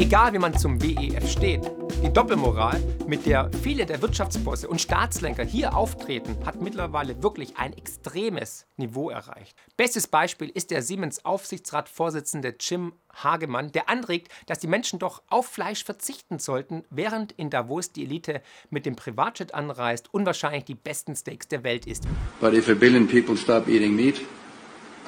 Egal 0.00 0.32
wie 0.32 0.38
man 0.38 0.56
zum 0.56 0.80
WEF 0.80 1.30
steht, 1.30 1.60
die 2.02 2.10
Doppelmoral, 2.10 2.80
mit 3.06 3.26
der 3.26 3.50
viele 3.62 3.84
der 3.84 4.00
Wirtschaftsbosse 4.00 4.66
und 4.66 4.80
Staatslenker 4.80 5.44
hier 5.44 5.76
auftreten, 5.76 6.38
hat 6.46 6.62
mittlerweile 6.62 7.22
wirklich 7.22 7.58
ein 7.58 7.74
extremes 7.74 8.64
Niveau 8.78 9.10
erreicht. 9.10 9.54
Bestes 9.76 10.06
Beispiel 10.06 10.48
ist 10.48 10.70
der 10.70 10.80
Siemens-Aufsichtsratsvorsitzende 10.80 12.54
Jim 12.58 12.94
Hagemann, 13.12 13.72
der 13.72 13.90
anregt, 13.90 14.32
dass 14.46 14.58
die 14.58 14.68
Menschen 14.68 14.98
doch 14.98 15.22
auf 15.28 15.48
Fleisch 15.48 15.84
verzichten 15.84 16.38
sollten, 16.38 16.82
während 16.88 17.32
in 17.32 17.50
Davos 17.50 17.92
die 17.92 18.04
Elite 18.04 18.40
mit 18.70 18.86
dem 18.86 18.96
Privatjet 18.96 19.52
anreist 19.52 20.14
und 20.14 20.24
wahrscheinlich 20.24 20.64
die 20.64 20.76
besten 20.76 21.14
Steaks 21.14 21.46
der 21.48 21.62
Welt 21.62 21.86
isst. 21.86 22.04
But 22.40 22.54
if 22.54 22.70
a 22.70 22.74
billion 22.74 23.06
people 23.06 23.36
stop 23.36 23.68
eating 23.68 23.94
meat, 23.94 24.18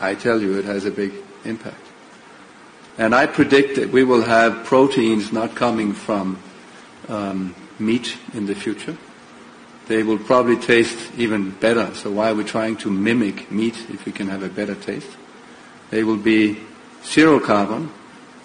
I 0.03 0.15
tell 0.15 0.43
you 0.43 0.59
it 0.59 0.67
has 0.67 0.85
a 0.85 0.91
big 0.91 1.13
impact. 1.45 1.92
And 2.99 3.15
I 3.15 3.27
predict 3.27 3.77
that 3.77 3.91
we 3.91 4.05
will 4.05 4.23
have 4.23 4.65
proteins 4.65 5.33
not 5.33 5.55
coming 5.55 5.95
from 5.95 6.39
um, 7.09 7.55
meat 7.79 8.17
in 8.35 8.47
the 8.47 8.55
future. 8.55 8.97
They 9.89 10.03
will 10.03 10.19
probably 10.19 10.57
taste 10.57 11.13
even 11.17 11.51
better. 11.51 11.95
So 11.95 12.11
why 12.11 12.31
are 12.31 12.35
we 12.35 12.45
trying 12.45 12.77
to 12.79 12.91
mimic 12.91 13.51
meat 13.51 13.77
if 13.91 14.05
we 14.05 14.13
can 14.13 14.29
have 14.29 14.43
a 14.43 14.49
better 14.49 14.75
taste? 14.75 15.11
They 15.91 16.05
will 16.05 16.17
be 16.17 16.61
zero 17.05 17.41
carbon 17.41 17.91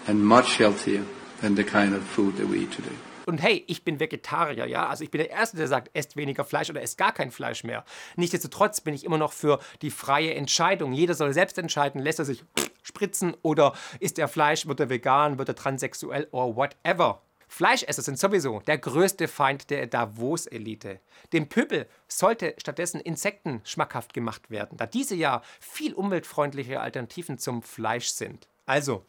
and 0.07 0.25
much 0.25 0.57
healthier 0.57 1.05
than 1.41 1.55
the 1.55 1.63
kind 1.63 1.93
of 1.93 2.03
food 2.03 2.37
that 2.37 2.47
we 2.47 2.61
eat 2.61 2.71
today. 2.71 2.95
Und 3.27 3.39
hey, 3.39 3.65
ich 3.67 3.83
bin 3.83 3.99
Vegetarier, 3.99 4.65
ja. 4.67 4.87
Also 4.87 5.03
ich 5.03 5.11
bin 5.11 5.19
der 5.19 5.29
Erste, 5.29 5.57
der 5.57 5.67
sagt, 5.67 5.89
esst 5.93 6.15
weniger 6.15 6.45
Fleisch 6.45 6.69
oder 6.69 6.81
esst 6.81 6.97
gar 6.97 7.11
kein 7.11 7.29
Fleisch 7.29 7.65
mehr. 7.65 7.83
Nichtsdestotrotz 8.15 8.79
bin 8.79 8.93
ich 8.93 9.03
immer 9.03 9.17
noch 9.17 9.33
für 9.33 9.59
die 9.81 9.91
freie 9.91 10.33
Entscheidung. 10.33 10.93
Jeder 10.93 11.13
soll 11.13 11.33
selbst 11.33 11.57
entscheiden, 11.57 12.01
lässt 12.01 12.19
er 12.19 12.25
sich 12.25 12.45
spritzen 12.83 13.35
oder 13.41 13.73
isst 13.99 14.17
er 14.17 14.29
Fleisch, 14.29 14.65
wird 14.65 14.79
er 14.79 14.89
vegan, 14.89 15.37
wird 15.37 15.49
er 15.49 15.55
transsexuell 15.55 16.29
oder 16.31 16.55
whatever. 16.55 17.21
Fleischesser 17.49 18.01
sind 18.01 18.17
sowieso 18.17 18.61
der 18.61 18.77
größte 18.77 19.27
Feind 19.27 19.69
der 19.71 19.87
Davos-Elite. 19.87 21.01
Dem 21.33 21.49
Pöbel 21.49 21.87
sollte 22.07 22.55
stattdessen 22.57 23.01
Insekten 23.01 23.59
schmackhaft 23.65 24.13
gemacht 24.13 24.49
werden, 24.49 24.77
da 24.77 24.85
diese 24.85 25.15
ja 25.15 25.41
viel 25.59 25.93
umweltfreundlichere 25.93 26.79
Alternativen 26.79 27.37
zum 27.39 27.61
Fleisch 27.61 28.07
sind. 28.07 28.47
Also, 28.65 29.05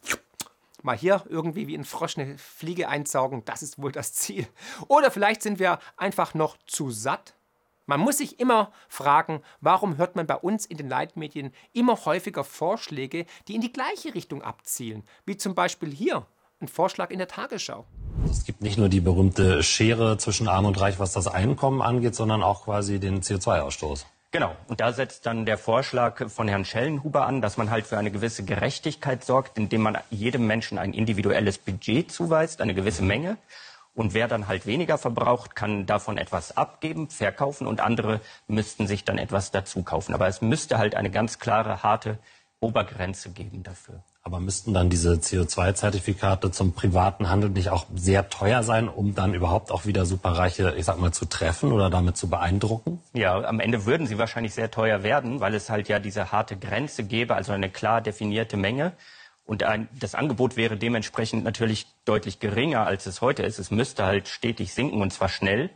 mal 0.82 0.96
hier 0.96 1.24
irgendwie 1.28 1.66
wie 1.66 1.76
ein 1.76 1.84
Frosch 1.84 2.18
eine 2.18 2.38
Fliege 2.38 2.88
einsaugen, 2.88 3.44
das 3.44 3.62
ist 3.62 3.80
wohl 3.80 3.92
das 3.92 4.12
Ziel. 4.12 4.46
Oder 4.88 5.10
vielleicht 5.10 5.42
sind 5.42 5.58
wir 5.58 5.78
einfach 5.96 6.34
noch 6.34 6.56
zu 6.66 6.90
satt. 6.90 7.34
Man 7.86 8.00
muss 8.00 8.18
sich 8.18 8.38
immer 8.38 8.70
fragen, 8.88 9.40
warum 9.62 9.96
hört 9.96 10.14
man 10.14 10.26
bei 10.26 10.36
uns 10.36 10.66
in 10.66 10.76
den 10.76 10.90
Leitmedien 10.90 11.52
immer 11.72 12.04
häufiger 12.04 12.44
Vorschläge, 12.44 13.24
die 13.48 13.54
in 13.54 13.62
die 13.62 13.72
gleiche 13.72 14.14
Richtung 14.14 14.42
abzielen, 14.42 15.04
wie 15.24 15.38
zum 15.38 15.54
Beispiel 15.54 15.90
hier 15.90 16.26
ein 16.60 16.68
Vorschlag 16.68 17.10
in 17.10 17.18
der 17.18 17.28
Tagesschau. 17.28 17.86
Es 18.30 18.44
gibt 18.44 18.60
nicht 18.60 18.76
nur 18.76 18.88
die 18.88 19.00
berühmte 19.00 19.62
Schere 19.62 20.18
zwischen 20.18 20.48
Arm 20.48 20.66
und 20.66 20.78
Reich, 20.78 20.98
was 20.98 21.12
das 21.12 21.28
Einkommen 21.28 21.80
angeht, 21.80 22.14
sondern 22.14 22.42
auch 22.42 22.64
quasi 22.64 23.00
den 23.00 23.22
CO2-Ausstoß. 23.22 24.04
Genau. 24.30 24.54
Und 24.66 24.80
da 24.80 24.92
setzt 24.92 25.24
dann 25.24 25.46
der 25.46 25.56
Vorschlag 25.56 26.28
von 26.30 26.48
Herrn 26.48 26.66
Schellenhuber 26.66 27.26
an, 27.26 27.40
dass 27.40 27.56
man 27.56 27.70
halt 27.70 27.86
für 27.86 27.96
eine 27.96 28.10
gewisse 28.10 28.44
Gerechtigkeit 28.44 29.24
sorgt, 29.24 29.56
indem 29.56 29.80
man 29.80 29.98
jedem 30.10 30.46
Menschen 30.46 30.76
ein 30.76 30.92
individuelles 30.92 31.56
Budget 31.56 32.12
zuweist, 32.12 32.60
eine 32.60 32.74
gewisse 32.74 33.02
Menge. 33.02 33.38
Und 33.94 34.12
wer 34.12 34.28
dann 34.28 34.46
halt 34.46 34.66
weniger 34.66 34.98
verbraucht, 34.98 35.56
kann 35.56 35.86
davon 35.86 36.18
etwas 36.18 36.56
abgeben, 36.56 37.08
verkaufen 37.08 37.66
und 37.66 37.80
andere 37.80 38.20
müssten 38.46 38.86
sich 38.86 39.04
dann 39.04 39.16
etwas 39.18 39.50
dazu 39.50 39.82
kaufen. 39.82 40.14
Aber 40.14 40.28
es 40.28 40.42
müsste 40.42 40.76
halt 40.78 40.94
eine 40.94 41.10
ganz 41.10 41.38
klare, 41.38 41.82
harte 41.82 42.18
Obergrenze 42.60 43.30
geben 43.30 43.62
dafür. 43.62 44.04
Aber 44.28 44.40
müssten 44.40 44.74
dann 44.74 44.90
diese 44.90 45.14
CO2-Zertifikate 45.14 46.50
zum 46.50 46.74
privaten 46.74 47.30
Handel 47.30 47.48
nicht 47.48 47.70
auch 47.70 47.86
sehr 47.94 48.28
teuer 48.28 48.62
sein, 48.62 48.86
um 48.86 49.14
dann 49.14 49.32
überhaupt 49.32 49.70
auch 49.70 49.86
wieder 49.86 50.04
Superreiche, 50.04 50.74
ich 50.76 50.84
sag 50.84 51.00
mal, 51.00 51.12
zu 51.12 51.24
treffen 51.24 51.72
oder 51.72 51.88
damit 51.88 52.18
zu 52.18 52.28
beeindrucken? 52.28 53.00
Ja, 53.14 53.42
am 53.42 53.58
Ende 53.58 53.86
würden 53.86 54.06
sie 54.06 54.18
wahrscheinlich 54.18 54.52
sehr 54.52 54.70
teuer 54.70 55.02
werden, 55.02 55.40
weil 55.40 55.54
es 55.54 55.70
halt 55.70 55.88
ja 55.88 55.98
diese 55.98 56.30
harte 56.30 56.58
Grenze 56.58 57.04
gäbe, 57.04 57.36
also 57.36 57.52
eine 57.52 57.70
klar 57.70 58.02
definierte 58.02 58.58
Menge. 58.58 58.92
Und 59.46 59.62
ein, 59.62 59.88
das 59.98 60.14
Angebot 60.14 60.58
wäre 60.58 60.76
dementsprechend 60.76 61.42
natürlich 61.42 61.86
deutlich 62.04 62.38
geringer, 62.38 62.86
als 62.86 63.06
es 63.06 63.22
heute 63.22 63.44
ist. 63.44 63.58
Es 63.58 63.70
müsste 63.70 64.04
halt 64.04 64.28
stetig 64.28 64.74
sinken 64.74 65.00
und 65.00 65.10
zwar 65.10 65.30
schnell. 65.30 65.70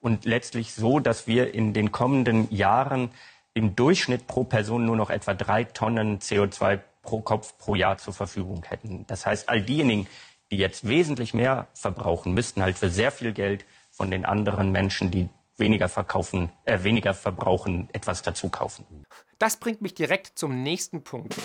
Und 0.00 0.24
letztlich 0.24 0.72
so, 0.72 1.00
dass 1.00 1.26
wir 1.26 1.52
in 1.52 1.74
den 1.74 1.92
kommenden 1.92 2.50
Jahren 2.50 3.10
im 3.52 3.76
Durchschnitt 3.76 4.26
pro 4.26 4.44
Person 4.44 4.86
nur 4.86 4.96
noch 4.96 5.10
etwa 5.10 5.34
drei 5.34 5.64
Tonnen 5.64 6.20
CO2 6.20 6.78
pro 7.02 7.20
Kopf 7.20 7.56
pro 7.58 7.74
Jahr 7.74 7.98
zur 7.98 8.14
Verfügung 8.14 8.64
hätten. 8.64 9.06
Das 9.06 9.26
heißt, 9.26 9.48
all 9.48 9.62
diejenigen, 9.62 10.06
die 10.50 10.56
jetzt 10.56 10.86
wesentlich 10.88 11.34
mehr 11.34 11.68
verbrauchen, 11.74 12.34
müssten 12.34 12.62
halt 12.62 12.78
für 12.78 12.90
sehr 12.90 13.12
viel 13.12 13.32
Geld 13.32 13.64
von 13.90 14.10
den 14.10 14.24
anderen 14.24 14.72
Menschen, 14.72 15.10
die 15.10 15.28
weniger 15.56 15.88
verkaufen, 15.88 16.50
äh, 16.64 16.82
weniger 16.82 17.14
verbrauchen, 17.14 17.88
etwas 17.92 18.22
dazu 18.22 18.48
kaufen. 18.48 19.04
Das 19.38 19.56
bringt 19.56 19.80
mich 19.82 19.94
direkt 19.94 20.38
zum 20.38 20.62
nächsten 20.62 21.04
Punkt. 21.04 21.36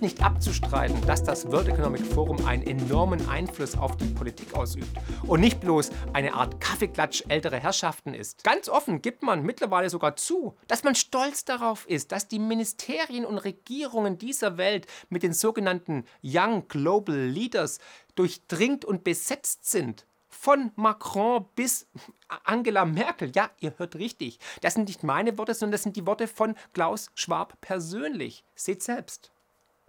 Nicht 0.00 0.22
abzustreiten, 0.22 0.98
dass 1.06 1.22
das 1.22 1.52
World 1.52 1.68
Economic 1.68 2.00
Forum 2.06 2.46
einen 2.46 2.62
enormen 2.62 3.28
Einfluss 3.28 3.76
auf 3.76 3.98
die 3.98 4.06
Politik 4.06 4.54
ausübt 4.54 4.88
und 5.26 5.40
nicht 5.40 5.60
bloß 5.60 5.90
eine 6.14 6.32
Art 6.32 6.58
Kaffeeklatsch 6.58 7.24
älterer 7.28 7.58
Herrschaften 7.58 8.14
ist. 8.14 8.42
Ganz 8.42 8.70
offen 8.70 9.02
gibt 9.02 9.22
man 9.22 9.42
mittlerweile 9.42 9.90
sogar 9.90 10.16
zu, 10.16 10.56
dass 10.68 10.84
man 10.84 10.94
stolz 10.94 11.44
darauf 11.44 11.86
ist, 11.86 12.12
dass 12.12 12.28
die 12.28 12.38
Ministerien 12.38 13.26
und 13.26 13.36
Regierungen 13.36 14.16
dieser 14.16 14.56
Welt 14.56 14.86
mit 15.10 15.22
den 15.22 15.34
sogenannten 15.34 16.04
Young 16.22 16.66
Global 16.68 17.14
Leaders 17.14 17.78
durchdringt 18.14 18.86
und 18.86 19.04
besetzt 19.04 19.70
sind. 19.70 20.06
Von 20.28 20.72
Macron 20.76 21.44
bis 21.54 21.86
Angela 22.44 22.86
Merkel. 22.86 23.32
Ja, 23.34 23.50
ihr 23.60 23.74
hört 23.76 23.96
richtig. 23.96 24.38
Das 24.62 24.74
sind 24.74 24.88
nicht 24.88 25.02
meine 25.02 25.36
Worte, 25.36 25.52
sondern 25.52 25.72
das 25.72 25.82
sind 25.82 25.96
die 25.96 26.06
Worte 26.06 26.26
von 26.26 26.54
Klaus 26.72 27.10
Schwab 27.14 27.60
persönlich. 27.60 28.46
Seht 28.54 28.82
selbst. 28.82 29.30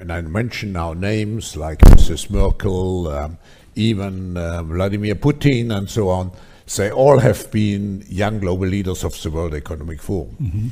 And 0.02 0.12
I 0.12 0.20
mention 0.22 0.74
now 0.74 0.94
names 0.94 1.56
like 1.56 1.78
Mrs. 1.78 2.32
Merkel, 2.32 3.08
um, 3.08 3.38
even 3.76 4.36
uh, 4.36 4.64
Vladimir 4.64 5.14
Putin, 5.14 5.78
and 5.78 5.88
so 5.88 6.10
on. 6.10 6.32
They 6.76 6.90
all 6.90 7.20
have 7.20 7.52
been 7.52 8.04
young 8.10 8.40
global 8.40 8.66
leaders 8.66 9.04
of 9.04 9.22
the 9.22 9.30
World 9.30 9.54
Economic 9.54 10.02
Forum. 10.02 10.36
Mm-hmm. 10.42 10.68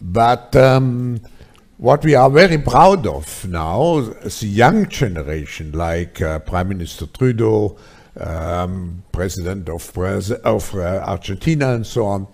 But 0.00 0.54
um, 0.54 1.20
what 1.76 2.04
we 2.04 2.14
are 2.14 2.30
very 2.30 2.58
proud 2.58 3.04
of 3.04 3.48
now, 3.48 3.98
the 4.00 4.46
young 4.46 4.88
generation, 4.88 5.72
like 5.72 6.22
uh, 6.22 6.38
Prime 6.38 6.68
Minister 6.68 7.06
Trudeau, 7.06 7.76
um, 8.20 9.02
President 9.10 9.68
of, 9.68 9.92
Braz- 9.92 10.40
of 10.42 10.72
uh, 10.76 11.02
Argentina, 11.04 11.74
and 11.74 11.84
so 11.84 12.06
on, 12.06 12.28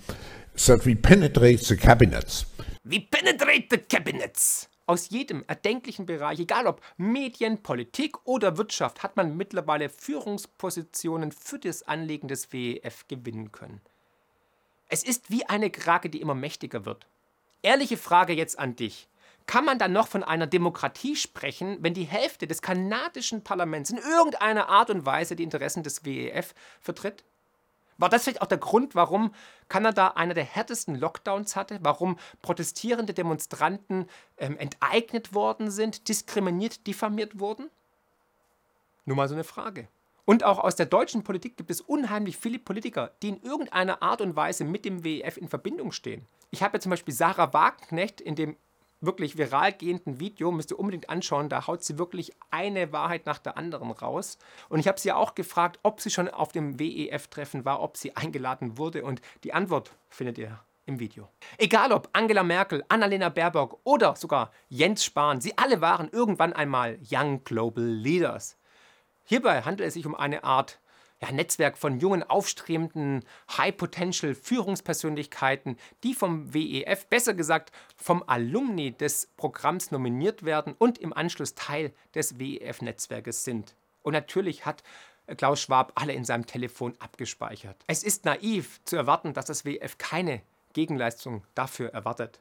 that 0.67 0.85
we 0.85 0.95
penetrate 0.95 1.61
the 1.61 1.77
cabinets. 1.79 2.45
We 2.85 3.01
penetrate 3.01 3.71
the 3.71 3.79
cabinets. 3.79 4.69
Aus 4.89 5.11
jedem 5.11 5.45
erdenklichen 5.47 6.07
Bereich, 6.07 6.41
egal 6.41 6.67
ob 6.67 6.81
Medien, 6.97 7.63
Politik 7.63 8.27
oder 8.27 8.57
Wirtschaft, 8.57 9.03
hat 9.03 9.19
man 9.19 9.37
mittlerweile 9.37 9.91
Führungspositionen 9.91 11.31
für 11.31 11.59
das 11.59 11.83
Anlegen 11.83 12.27
des 12.27 12.55
WEF 12.55 13.07
gewinnen 13.07 13.53
können. 13.53 13.83
Es 14.89 15.05
ist 15.05 15.31
wie 15.31 15.45
eine 15.45 15.69
Krake, 15.69 16.09
die 16.09 16.23
immer 16.23 16.35
mächtiger 16.35 16.87
wird. 16.87 17.07
Ehrliche 17.61 17.99
Frage 17.99 18.33
jetzt 18.33 18.59
an 18.59 18.77
dich. 18.77 19.09
Kann 19.45 19.67
man 19.67 19.79
dann 19.79 19.93
noch 19.93 20.09
von 20.09 20.25
einer 20.25 20.47
Demokratie 20.47 21.17
sprechen, 21.17 21.77
wenn 21.83 21.93
die 21.93 22.05
Hälfte 22.05 22.47
des 22.47 22.63
kanadischen 22.63 23.45
Parlaments 23.45 23.91
in 23.91 23.99
irgendeiner 23.99 24.71
Art 24.71 24.89
und 24.89 25.05
Weise 25.05 25.37
die 25.37 25.43
Interessen 25.43 25.83
des 25.83 26.07
WEF 26.07 26.55
vertritt? 26.81 27.25
War 27.99 28.09
das 28.09 28.23
vielleicht 28.23 28.43
auch 28.43 28.47
der 28.47 28.59
Grund, 28.59 28.95
warum 28.95 29.35
Kanada 29.69 30.09
einer 30.09 30.35
der 30.35 30.45
härtesten 30.45 30.95
Lockdowns 30.95 31.57
hatte, 31.57 31.81
warum 31.83 32.17
protestierende 32.43 33.13
Demonstranten 33.13 34.07
ähm, 34.39 34.57
enteignet 34.57 35.35
worden 35.35 35.71
sind, 35.71 36.09
diskriminiert, 36.09 36.87
diffamiert 36.87 37.41
wurden? 37.41 37.69
Nur 39.05 39.17
mal 39.17 39.29
so 39.29 39.35
eine 39.35 39.45
Frage. 39.45 39.89
Und 40.25 40.45
auch 40.45 40.59
aus 40.59 40.77
der 40.77 40.87
deutschen 40.87 41.25
Politik 41.25 41.57
gibt 41.57 41.71
es 41.71 41.81
unheimlich 41.81 42.37
viele 42.37 42.59
Politiker, 42.59 43.13
die 43.23 43.31
in 43.31 43.43
irgendeiner 43.43 44.03
Art 44.03 44.21
und 44.21 44.37
Weise 44.37 44.65
mit 44.65 44.85
dem 44.85 45.03
WEF 45.03 45.37
in 45.37 45.49
Verbindung 45.49 45.91
stehen. 45.91 46.27
Ich 46.51 46.63
habe 46.63 46.77
ja 46.77 46.81
zum 46.81 46.91
Beispiel 46.91 47.15
Sarah 47.15 47.53
Wagenknecht 47.53 48.21
in 48.21 48.35
dem 48.35 48.57
wirklich 49.01 49.39
viral 49.39 49.73
gehenden 49.73 50.21
Video, 50.21 50.51
müsst 50.51 50.71
ihr 50.71 50.79
unbedingt 50.79 51.09
anschauen, 51.09 51.49
da 51.49 51.67
haut 51.67 51.85
sie 51.85 51.99
wirklich 51.99 52.33
eine 52.51 52.93
Wahrheit 52.93 53.27
nach 53.27 53.39
der 53.39 53.57
anderen 53.57 53.91
raus. 53.91 54.39
Und 54.69 54.81
ich 54.81 54.89
habe 54.89 55.01
sie 55.01 55.13
auch 55.13 55.35
gefragt, 55.35 55.79
ob 55.83 56.01
sie 56.01 56.11
schon 56.11 56.29
auf 56.29 56.53
dem 56.53 56.79
WEF-Treffen 56.79 57.65
war, 57.65 57.81
ob 57.81 57.97
sie 57.97 58.17
eingeladen 58.17 58.79
wurde 58.79 59.05
und 59.05 59.21
die 59.45 59.53
Antwort 59.53 59.93
findet 60.09 60.39
ihr 60.39 60.61
im 60.87 60.99
Video. 60.99 61.29
Egal 61.59 61.93
ob 61.93 62.09
Angela 62.13 62.43
Merkel, 62.43 62.83
Annalena 62.89 63.29
Baerbock 63.29 63.79
oder 63.85 64.17
sogar 64.17 64.51
Jens 64.69 65.05
Spahn, 65.05 65.41
sie 65.41 65.57
alle 65.57 65.81
waren 65.81 66.09
irgendwann 66.11 66.53
einmal 66.53 66.99
Young 67.09 67.45
Global 67.45 67.85
Leaders. 67.85 68.57
Hierbei 69.25 69.63
handelt 69.63 69.87
es 69.87 69.95
sich 69.95 70.07
um 70.07 70.15
eine 70.15 70.43
Art 70.43 70.81
ja, 71.21 71.33
Netzwerk 71.33 71.77
von 71.79 71.99
jungen, 71.99 72.23
aufstrebenden 72.23 73.25
High-Potential 73.57 74.35
Führungspersönlichkeiten, 74.35 75.77
die 76.05 76.15
vom 76.15 76.55
WEF, 76.55 77.07
besser 77.07 77.35
gesagt 77.35 77.73
vom 77.97 78.23
Alumni 78.27 78.93
des 78.93 79.29
Programms 79.37 79.91
nominiert 79.91 80.45
werden 80.45 80.75
und 80.79 80.99
im 80.99 81.13
Anschluss 81.13 81.55
Teil 81.55 81.93
des 82.15 82.39
WEF-Netzwerkes 82.39 83.45
sind. 83.45 83.75
Und 84.03 84.13
natürlich 84.13 84.65
hat 84.65 84.83
Klaus 85.37 85.61
Schwab 85.61 85.93
alle 85.97 86.15
in 86.15 86.25
seinem 86.25 86.47
Telefon 86.47 86.95
abgespeichert. 87.01 87.77
Es 87.87 88.03
ist 88.03 88.25
naiv 88.25 88.81
zu 88.85 88.97
erwarten, 88.97 89.35
dass 89.35 89.47
das 89.47 89.65
WEF 89.65 89.99
keine 89.99 90.41
Gegenleistung 90.73 91.45
dafür 91.55 91.91
erwartet. 91.91 92.41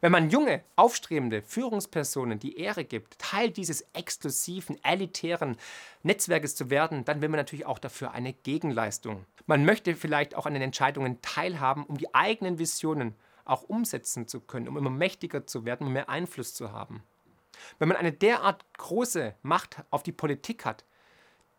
Wenn 0.00 0.12
man 0.12 0.30
junge, 0.30 0.62
aufstrebende 0.76 1.42
Führungspersonen 1.42 2.38
die 2.38 2.58
Ehre 2.58 2.84
gibt, 2.84 3.18
Teil 3.18 3.50
dieses 3.50 3.82
exklusiven, 3.92 4.82
elitären 4.84 5.56
Netzwerkes 6.02 6.56
zu 6.56 6.70
werden, 6.70 7.04
dann 7.04 7.20
will 7.20 7.28
man 7.28 7.38
natürlich 7.38 7.66
auch 7.66 7.78
dafür 7.78 8.12
eine 8.12 8.32
Gegenleistung. 8.32 9.24
Man 9.46 9.64
möchte 9.64 9.94
vielleicht 9.94 10.34
auch 10.34 10.46
an 10.46 10.54
den 10.54 10.62
Entscheidungen 10.62 11.20
teilhaben, 11.22 11.84
um 11.84 11.98
die 11.98 12.14
eigenen 12.14 12.58
Visionen 12.58 13.14
auch 13.44 13.62
umsetzen 13.62 14.28
zu 14.28 14.40
können, 14.40 14.68
um 14.68 14.76
immer 14.76 14.90
mächtiger 14.90 15.46
zu 15.46 15.64
werden, 15.64 15.86
um 15.86 15.92
mehr 15.92 16.08
Einfluss 16.08 16.54
zu 16.54 16.72
haben. 16.72 17.02
Wenn 17.78 17.88
man 17.88 17.96
eine 17.96 18.12
derart 18.12 18.64
große 18.78 19.34
Macht 19.42 19.76
auf 19.90 20.02
die 20.02 20.12
Politik 20.12 20.64
hat, 20.64 20.84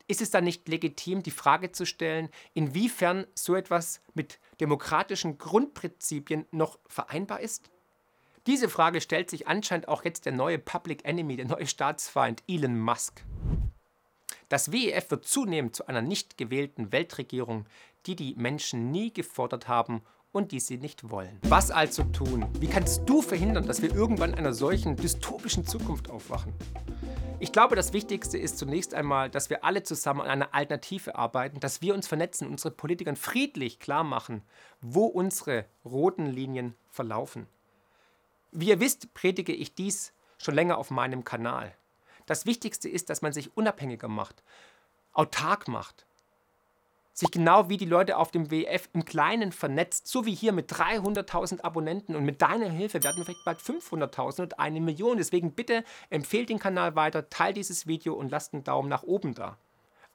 ist 0.08 0.22
es 0.22 0.32
dann 0.32 0.44
nicht 0.44 0.68
legitim, 0.68 1.24
die 1.24 1.32
Frage 1.32 1.72
zu 1.72 1.86
stellen, 1.86 2.30
inwiefern 2.54 3.26
so 3.36 3.56
etwas 3.56 4.02
mit 4.14 4.40
demokratischen 4.60 5.38
Grundprinzipien 5.38 6.46
noch 6.52 6.78
vereinbar 6.88 7.40
ist? 7.40 7.70
Diese 8.46 8.68
Frage 8.68 9.00
stellt 9.00 9.30
sich 9.30 9.48
anscheinend 9.48 9.88
auch 9.88 10.04
jetzt 10.04 10.26
der 10.26 10.34
neue 10.34 10.60
Public 10.60 11.06
Enemy, 11.06 11.38
der 11.38 11.46
neue 11.46 11.66
Staatsfeind 11.66 12.44
Elon 12.46 12.78
Musk. 12.78 13.24
Das 14.50 14.74
WEF 14.74 15.10
wird 15.12 15.26
zunehmend 15.26 15.78
zu 15.78 15.88
einer 15.88 16.02
nicht 16.02 16.38
gewählten 16.38 16.92
Weltregierung, 16.92 17.66
die 18.06 18.18
die 18.18 18.36
Menschen 18.36 18.92
nie 18.92 19.14
gefordert 19.14 19.70
haben 19.70 20.02
und 20.34 20.52
die 20.52 20.60
sie 20.60 20.78
nicht 20.78 21.10
wollen. 21.10 21.40
Was 21.44 21.72
also 21.72 22.04
tun? 22.04 22.46
Wie 22.60 22.68
kannst 22.68 23.08
du 23.08 23.22
verhindern, 23.22 23.66
dass 23.66 23.82
wir 23.82 23.96
irgendwann 23.96 24.36
einer 24.36 24.52
solchen 24.52 24.98
dystopischen 24.98 25.66
Zukunft 25.66 26.10
aufwachen? 26.10 26.54
Ich 27.40 27.54
glaube, 27.54 27.78
das 27.78 27.94
Wichtigste 27.94 28.38
ist 28.38 28.58
zunächst 28.58 28.94
einmal, 28.94 29.30
dass 29.30 29.50
wir 29.50 29.64
alle 29.64 29.84
zusammen 29.84 30.20
an 30.22 30.28
einer 30.28 30.54
Alternative 30.54 31.16
arbeiten, 31.16 31.62
dass 31.62 31.82
wir 31.82 31.94
uns 31.94 32.08
vernetzen, 32.08 32.50
unsere 32.50 32.74
Politikern 32.74 33.16
friedlich 33.16 33.80
klar 33.80 34.04
machen, 34.04 34.42
wo 34.82 35.06
unsere 35.06 35.66
roten 35.86 36.26
Linien 36.26 36.76
verlaufen. 36.90 37.48
Wie 38.56 38.70
ihr 38.70 38.80
wisst, 38.80 39.14
predige 39.16 39.52
ich 39.52 39.74
dies 39.74 40.14
schon 40.38 40.54
länger 40.54 40.78
auf 40.78 40.92
meinem 40.92 41.24
Kanal. 41.24 41.74
Das 42.28 42.46
Wichtigste 42.46 42.88
ist, 42.88 43.10
dass 43.10 43.24
man 43.24 43.34
sich 43.34 43.58
unabhängiger 43.58 44.08
macht, 44.08 44.44
autark 45.12 45.68
macht, 45.68 46.06
sich 47.14 47.32
genau 47.32 47.70
wie 47.70 47.78
die 47.78 47.86
Leute 47.86 48.18
auf 48.18 48.32
dem 48.32 48.52
WF 48.52 48.90
im 48.94 49.06
Kleinen 49.06 49.52
vernetzt, 49.52 50.08
so 50.08 50.26
wie 50.26 50.36
hier 50.36 50.52
mit 50.52 50.72
300.000 50.72 51.62
Abonnenten 51.62 52.16
und 52.16 52.26
mit 52.26 52.42
deiner 52.42 52.70
Hilfe 52.70 53.04
werden 53.04 53.18
wir 53.18 53.26
vielleicht 53.26 53.46
bald 53.46 53.60
500.000 53.60 54.42
und 54.42 54.60
eine 54.60 54.82
Million. 54.82 55.18
Deswegen 55.18 55.54
bitte 55.54 55.84
empfehlt 56.10 56.50
den 56.50 56.60
Kanal 56.60 56.96
weiter, 56.96 57.30
teilt 57.30 57.58
dieses 57.58 57.88
Video 57.88 58.14
und 58.14 58.30
lasst 58.30 58.54
einen 58.54 58.64
Daumen 58.64 58.90
nach 58.90 59.04
oben 59.04 59.34
da. 59.34 59.58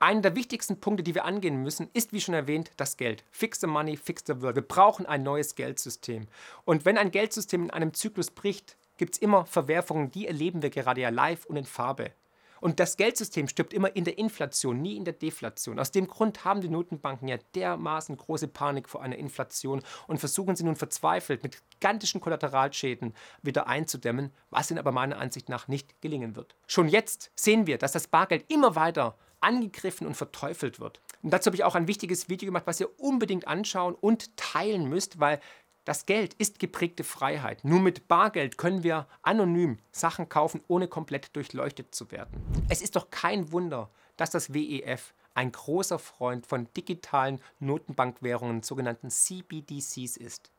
Einer 0.01 0.21
der 0.21 0.37
wichtigsten 0.37 0.79
Punkte, 0.79 1.03
die 1.03 1.17
wir 1.17 1.25
angehen 1.25 1.63
müssen, 1.63 1.91
ist, 1.93 2.13
wie 2.13 2.21
schon 2.21 2.35
erwähnt, 2.35 2.71
das 2.77 2.97
Geld. 2.97 3.25
Fix 3.33 3.61
the 3.61 3.67
money, 3.67 3.97
fix 3.97 4.23
the 4.27 4.41
world. 4.41 4.55
Wir 4.55 4.63
brauchen 4.63 5.07
ein 5.07 5.25
neues 5.25 5.57
Geldsystem. 5.57 6.29
Und 6.65 6.85
wenn 6.85 6.97
ein 6.97 7.11
Geldsystem 7.11 7.65
in 7.65 7.71
einem 7.71 7.93
Zyklus 7.93 8.31
bricht, 8.31 8.77
gibt 8.97 9.15
es 9.17 9.21
immer 9.21 9.45
Verwerfungen, 9.47 10.13
die 10.13 10.29
erleben 10.29 10.63
wir 10.63 10.71
gerade 10.71 11.01
ja 11.01 11.09
live 11.09 11.47
und 11.47 11.57
in 11.57 11.65
Farbe. 11.65 12.13
Und 12.61 12.81
das 12.81 12.97
Geldsystem 12.97 13.49
stirbt 13.49 13.73
immer 13.73 13.95
in 13.95 14.05
der 14.05 14.19
Inflation, 14.19 14.81
nie 14.81 14.97
in 14.97 15.05
der 15.05 15.15
Deflation. 15.15 15.79
Aus 15.79 15.91
dem 15.91 16.07
Grund 16.07 16.45
haben 16.45 16.61
die 16.61 16.69
Notenbanken 16.69 17.29
ja 17.29 17.39
dermaßen 17.55 18.17
große 18.17 18.49
Panik 18.49 18.89
vor 18.89 19.03
einer 19.03 19.17
Inflation 19.17 19.83
und 20.07 20.19
versuchen 20.19 20.57
sie 20.57 20.65
nun 20.65 20.77
verzweifelt 20.77 21.43
mit 21.43 21.59
gigantischen 21.71 22.21
Kollateralschäden 22.21 23.15
wieder 23.43 23.67
einzudämmen, 23.67 24.33
was 24.51 24.71
ihnen 24.71 24.79
aber 24.79 24.93
meiner 24.93 25.19
Ansicht 25.19 25.49
nach 25.49 25.69
nicht 25.69 26.01
gelingen 26.01 26.37
wird. 26.37 26.57
Schon 26.67 26.89
jetzt 26.89 27.31
sehen 27.37 27.67
wir, 27.67 27.79
dass 27.79 27.93
das 27.93 28.09
Bargeld 28.09 28.45
immer 28.49 28.75
weiter 28.75 29.17
angegriffen 29.41 30.07
und 30.07 30.15
verteufelt 30.15 30.81
wird. 30.81 31.01
Und 31.23 31.33
dazu 31.33 31.47
habe 31.47 31.57
ich 31.57 31.65
auch 31.65 31.75
ein 31.75 31.89
wichtiges 31.89 32.29
Video 32.29 32.47
gemacht, 32.47 32.67
was 32.67 32.81
ihr 32.81 33.01
unbedingt 33.01 33.47
anschauen 33.47 33.95
und 33.95 34.37
teilen 34.37 34.89
müsst, 34.89 35.21
weil 35.21 35.41
das 35.85 36.05
Geld 36.05 36.35
ist 36.35 36.59
geprägte 36.59 37.03
Freiheit. 37.03 37.65
Nur 37.65 37.81
mit 37.81 38.09
Bargeld 38.09 38.59
können 38.59 38.83
wir 38.83 39.07
anonym 39.23 39.79
Sachen 39.91 40.29
kaufen, 40.29 40.61
ohne 40.69 40.87
komplett 40.87 41.35
durchleuchtet 41.35 41.95
zu 41.95 42.11
werden. 42.11 42.43
Es 42.69 42.83
ist 42.83 42.95
doch 42.95 43.11
kein 43.11 43.53
Wunder, 43.53 43.89
dass 44.19 44.31
das 44.31 44.53
WEF 44.53 45.15
ein 45.35 45.51
großer 45.51 45.99
Freund 45.99 46.47
von 46.47 46.69
digitalen 46.77 47.41
Notenbankwährungen, 47.61 48.63
sogenannten 48.63 49.09
CBDCs 49.09 50.17
ist. 50.17 50.51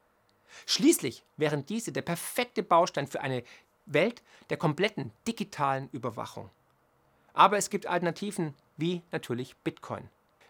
Schließlich 0.65 1.23
wären 1.37 1.65
diese 1.65 1.91
der 1.91 2.01
perfekte 2.01 2.63
Baustein 2.63 3.05
für 3.05 3.21
eine 3.21 3.43
Welt 3.85 4.23
der 4.49 4.57
kompletten 4.57 5.11
digitalen 5.27 5.89
Überwachung. 5.91 6.49
Aber 7.33 7.57
es 7.57 7.69
gibt 7.69 7.87
Alternativen 7.87 8.53
wie 8.77 9.01
natürlich 9.11 9.55
Bitcoin. 9.57 10.09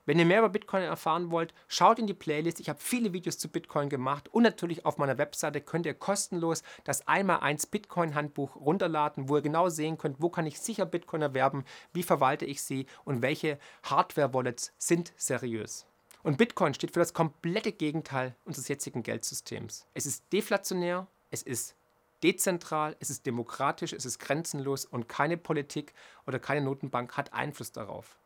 Wenn 0.10 0.18
ihr 0.18 0.26
mehr 0.26 0.40
über 0.40 0.50
Bitcoin 0.50 0.82
erfahren 0.82 1.30
wollt, 1.30 1.54
schaut 1.68 2.00
in 2.00 2.08
die 2.08 2.16
Playlist. 2.16 2.60
Ich 2.60 2.68
habe 2.68 2.80
viele 2.82 3.14
Videos 3.14 3.38
zu 3.38 3.48
Bitcoin 3.48 3.90
gemacht 3.90 4.28
und 4.34 4.42
natürlich 4.42 4.84
auf 4.84 4.98
meiner 4.98 5.20
Webseite 5.20 5.62
könnt 5.62 5.86
ihr 5.86 5.94
kostenlos 5.94 6.64
das 6.84 7.06
1x1 7.06 7.70
Bitcoin 7.70 8.16
Handbuch 8.16 8.56
runterladen, 8.56 9.30
wo 9.30 9.36
ihr 9.36 9.44
genau 9.44 9.70
sehen 9.70 10.00
könnt, 10.00 10.20
wo 10.20 10.30
kann 10.30 10.48
ich 10.48 10.60
sicher 10.60 10.88
Bitcoin 10.88 11.22
erwerben, 11.22 11.64
wie 11.94 12.02
verwalte 12.02 12.46
ich 12.46 12.64
sie 12.64 12.88
und 13.06 13.22
welche 13.22 13.60
Hardware-Wallets 13.84 14.74
sind 14.80 15.14
seriös. 15.16 15.86
Und 16.24 16.40
Bitcoin 16.40 16.74
steht 16.74 16.94
für 16.94 17.00
das 17.00 17.14
komplette 17.14 17.72
Gegenteil 17.72 18.36
unseres 18.46 18.68
jetzigen 18.68 19.04
Geldsystems. 19.04 19.86
Es 19.94 20.08
ist 20.08 20.24
deflationär, 20.34 21.06
es 21.30 21.44
ist 21.44 21.76
dezentral, 22.24 22.96
es 23.00 23.10
ist 23.10 23.26
demokratisch, 23.26 23.94
es 23.94 24.06
ist 24.06 24.20
grenzenlos 24.20 24.86
und 24.86 25.08
keine 25.08 25.38
Politik 25.38 25.94
oder 26.28 26.40
keine 26.40 26.62
Notenbank 26.62 27.18
hat 27.18 27.34
Einfluss 27.34 27.72
darauf. 27.72 28.18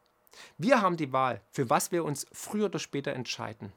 Wir 0.57 0.81
haben 0.81 0.97
die 0.97 1.13
Wahl, 1.13 1.41
für 1.51 1.69
was 1.69 1.91
wir 1.91 2.03
uns 2.03 2.25
früher 2.31 2.65
oder 2.65 2.79
später 2.79 3.13
entscheiden. 3.13 3.71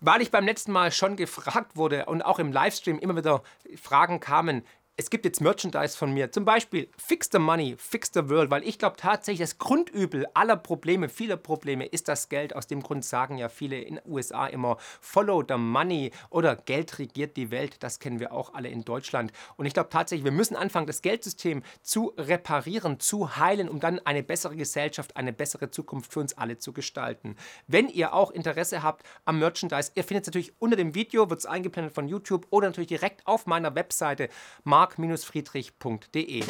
Weil 0.00 0.22
ich 0.22 0.30
beim 0.30 0.44
letzten 0.44 0.72
Mal 0.72 0.92
schon 0.92 1.16
gefragt 1.16 1.76
wurde 1.76 2.06
und 2.06 2.22
auch 2.22 2.38
im 2.38 2.52
Livestream 2.52 2.98
immer 2.98 3.16
wieder 3.16 3.42
Fragen 3.76 4.20
kamen, 4.20 4.64
es 5.00 5.08
gibt 5.08 5.24
jetzt 5.24 5.40
Merchandise 5.40 5.96
von 5.96 6.12
mir, 6.12 6.30
zum 6.30 6.44
Beispiel 6.44 6.86
Fix 6.98 7.30
the 7.32 7.38
Money, 7.38 7.74
Fix 7.78 8.10
the 8.12 8.28
World, 8.28 8.50
weil 8.50 8.68
ich 8.68 8.78
glaube 8.78 8.96
tatsächlich, 8.98 9.40
das 9.40 9.56
Grundübel 9.56 10.26
aller 10.34 10.56
Probleme, 10.56 11.08
vieler 11.08 11.38
Probleme 11.38 11.86
ist 11.86 12.06
das 12.06 12.28
Geld. 12.28 12.54
Aus 12.54 12.66
dem 12.66 12.82
Grund 12.82 13.02
sagen 13.02 13.38
ja 13.38 13.48
viele 13.48 13.80
in 13.80 13.94
den 13.94 14.04
USA 14.04 14.46
immer 14.46 14.76
Follow 15.00 15.42
the 15.48 15.56
Money 15.56 16.10
oder 16.28 16.54
Geld 16.54 16.98
regiert 16.98 17.38
die 17.38 17.50
Welt. 17.50 17.82
Das 17.82 17.98
kennen 17.98 18.20
wir 18.20 18.30
auch 18.32 18.52
alle 18.52 18.68
in 18.68 18.84
Deutschland. 18.84 19.32
Und 19.56 19.64
ich 19.64 19.72
glaube 19.72 19.88
tatsächlich, 19.88 20.26
wir 20.26 20.32
müssen 20.32 20.54
anfangen, 20.54 20.86
das 20.86 21.00
Geldsystem 21.00 21.62
zu 21.80 22.12
reparieren, 22.18 23.00
zu 23.00 23.38
heilen, 23.38 23.70
um 23.70 23.80
dann 23.80 24.00
eine 24.00 24.22
bessere 24.22 24.54
Gesellschaft, 24.54 25.16
eine 25.16 25.32
bessere 25.32 25.70
Zukunft 25.70 26.12
für 26.12 26.20
uns 26.20 26.36
alle 26.36 26.58
zu 26.58 26.74
gestalten. 26.74 27.36
Wenn 27.66 27.88
ihr 27.88 28.12
auch 28.12 28.32
Interesse 28.32 28.82
habt 28.82 29.06
am 29.24 29.38
Merchandise, 29.38 29.92
ihr 29.94 30.04
findet 30.04 30.24
es 30.24 30.28
natürlich 30.28 30.52
unter 30.58 30.76
dem 30.76 30.94
Video, 30.94 31.30
wird 31.30 31.40
es 31.40 31.46
eingeblendet 31.46 31.94
von 31.94 32.06
YouTube 32.06 32.46
oder 32.50 32.66
natürlich 32.66 32.88
direkt 32.88 33.26
auf 33.26 33.46
meiner 33.46 33.74
Webseite 33.74 34.28
Mark 34.62 34.89
mark-friedrich.de. 34.98 36.44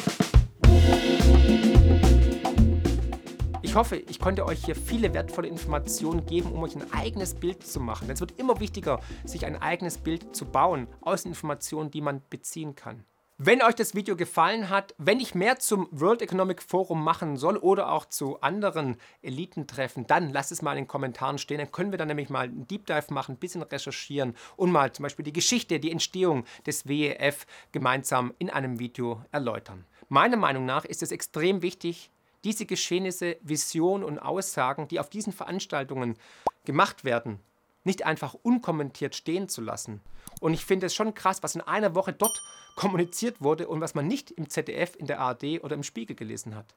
Ich 3.63 3.75
hoffe, 3.75 3.95
ich 3.95 4.19
konnte 4.19 4.45
euch 4.45 4.65
hier 4.65 4.75
viele 4.75 5.13
wertvolle 5.13 5.47
Informationen 5.47 6.25
geben, 6.25 6.51
um 6.51 6.61
euch 6.63 6.75
ein 6.75 6.91
eigenes 6.91 7.35
Bild 7.35 7.65
zu 7.65 7.79
machen. 7.79 8.09
Es 8.09 8.19
wird 8.19 8.37
immer 8.37 8.59
wichtiger, 8.59 8.99
sich 9.23 9.45
ein 9.45 9.61
eigenes 9.61 9.97
Bild 9.97 10.35
zu 10.35 10.45
bauen 10.45 10.87
aus 10.99 11.23
Informationen, 11.25 11.89
die 11.89 12.01
man 12.01 12.21
beziehen 12.29 12.75
kann. 12.75 13.05
Wenn 13.43 13.63
euch 13.63 13.73
das 13.73 13.95
Video 13.95 14.15
gefallen 14.15 14.69
hat, 14.69 14.93
wenn 14.99 15.19
ich 15.19 15.33
mehr 15.33 15.57
zum 15.57 15.87
World 15.89 16.21
Economic 16.21 16.61
Forum 16.61 17.03
machen 17.03 17.37
soll 17.37 17.57
oder 17.57 17.91
auch 17.91 18.05
zu 18.05 18.39
anderen 18.41 18.97
Elitentreffen, 19.23 20.05
dann 20.05 20.29
lasst 20.29 20.51
es 20.51 20.61
mal 20.61 20.73
in 20.73 20.83
den 20.83 20.87
Kommentaren 20.87 21.39
stehen. 21.39 21.57
Dann 21.57 21.71
können 21.71 21.89
wir 21.89 21.97
dann 21.97 22.09
nämlich 22.09 22.29
mal 22.29 22.43
einen 22.43 22.67
Deep 22.67 22.85
Dive 22.85 23.11
machen, 23.11 23.33
ein 23.33 23.39
bisschen 23.39 23.63
recherchieren 23.63 24.35
und 24.57 24.71
mal 24.71 24.91
zum 24.91 25.01
Beispiel 25.01 25.25
die 25.25 25.33
Geschichte, 25.33 25.79
die 25.79 25.89
Entstehung 25.89 26.45
des 26.67 26.87
WEF 26.87 27.47
gemeinsam 27.71 28.31
in 28.37 28.51
einem 28.51 28.77
Video 28.77 29.25
erläutern. 29.31 29.85
Meiner 30.07 30.37
Meinung 30.37 30.65
nach 30.65 30.85
ist 30.85 31.01
es 31.01 31.11
extrem 31.11 31.63
wichtig, 31.63 32.11
diese 32.43 32.67
Geschehnisse, 32.67 33.37
Visionen 33.41 34.03
und 34.03 34.19
Aussagen, 34.19 34.87
die 34.87 34.99
auf 34.99 35.09
diesen 35.09 35.33
Veranstaltungen 35.33 36.15
gemacht 36.63 37.05
werden, 37.05 37.39
nicht 37.83 38.05
einfach 38.05 38.33
unkommentiert 38.33 39.15
stehen 39.15 39.49
zu 39.49 39.61
lassen. 39.61 40.01
Und 40.39 40.53
ich 40.53 40.65
finde 40.65 40.87
es 40.87 40.95
schon 40.95 41.13
krass, 41.13 41.43
was 41.43 41.55
in 41.55 41.61
einer 41.61 41.95
Woche 41.95 42.13
dort 42.13 42.41
kommuniziert 42.75 43.41
wurde 43.41 43.67
und 43.67 43.81
was 43.81 43.95
man 43.95 44.07
nicht 44.07 44.31
im 44.31 44.49
ZDF, 44.49 44.95
in 44.95 45.07
der 45.07 45.19
ARD 45.19 45.63
oder 45.63 45.75
im 45.75 45.83
Spiegel 45.83 46.15
gelesen 46.15 46.55
hat. 46.55 46.75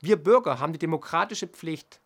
Wir 0.00 0.16
Bürger 0.16 0.58
haben 0.58 0.72
die 0.72 0.78
demokratische 0.78 1.46
Pflicht, 1.46 2.00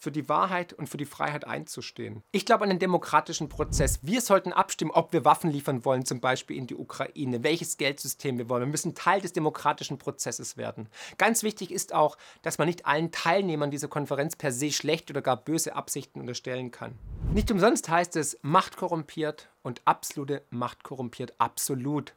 für 0.00 0.10
die 0.10 0.28
Wahrheit 0.30 0.72
und 0.72 0.88
für 0.88 0.96
die 0.96 1.04
Freiheit 1.04 1.46
einzustehen. 1.46 2.22
Ich 2.32 2.46
glaube 2.46 2.64
an 2.64 2.70
den 2.70 2.78
demokratischen 2.78 3.50
Prozess. 3.50 4.00
Wir 4.02 4.22
sollten 4.22 4.52
abstimmen, 4.52 4.90
ob 4.90 5.12
wir 5.12 5.26
Waffen 5.26 5.50
liefern 5.50 5.84
wollen, 5.84 6.06
zum 6.06 6.20
Beispiel 6.20 6.56
in 6.56 6.66
die 6.66 6.74
Ukraine, 6.74 7.44
welches 7.44 7.76
Geldsystem 7.76 8.38
wir 8.38 8.48
wollen. 8.48 8.62
Wir 8.62 8.68
müssen 8.68 8.94
Teil 8.94 9.20
des 9.20 9.34
demokratischen 9.34 9.98
Prozesses 9.98 10.56
werden. 10.56 10.88
Ganz 11.18 11.42
wichtig 11.42 11.70
ist 11.70 11.94
auch, 11.94 12.16
dass 12.40 12.56
man 12.56 12.66
nicht 12.66 12.86
allen 12.86 13.12
Teilnehmern 13.12 13.70
dieser 13.70 13.88
Konferenz 13.88 14.36
per 14.36 14.52
se 14.52 14.72
schlecht 14.72 15.10
oder 15.10 15.20
gar 15.20 15.36
böse 15.36 15.76
Absichten 15.76 16.20
unterstellen 16.20 16.70
kann. 16.70 16.98
Nicht 17.34 17.50
umsonst 17.50 17.90
heißt 17.90 18.16
es, 18.16 18.38
Macht 18.40 18.78
korrumpiert 18.78 19.50
und 19.62 19.82
absolute 19.84 20.42
Macht 20.48 20.82
korrumpiert 20.82 21.34
absolut. 21.38 22.14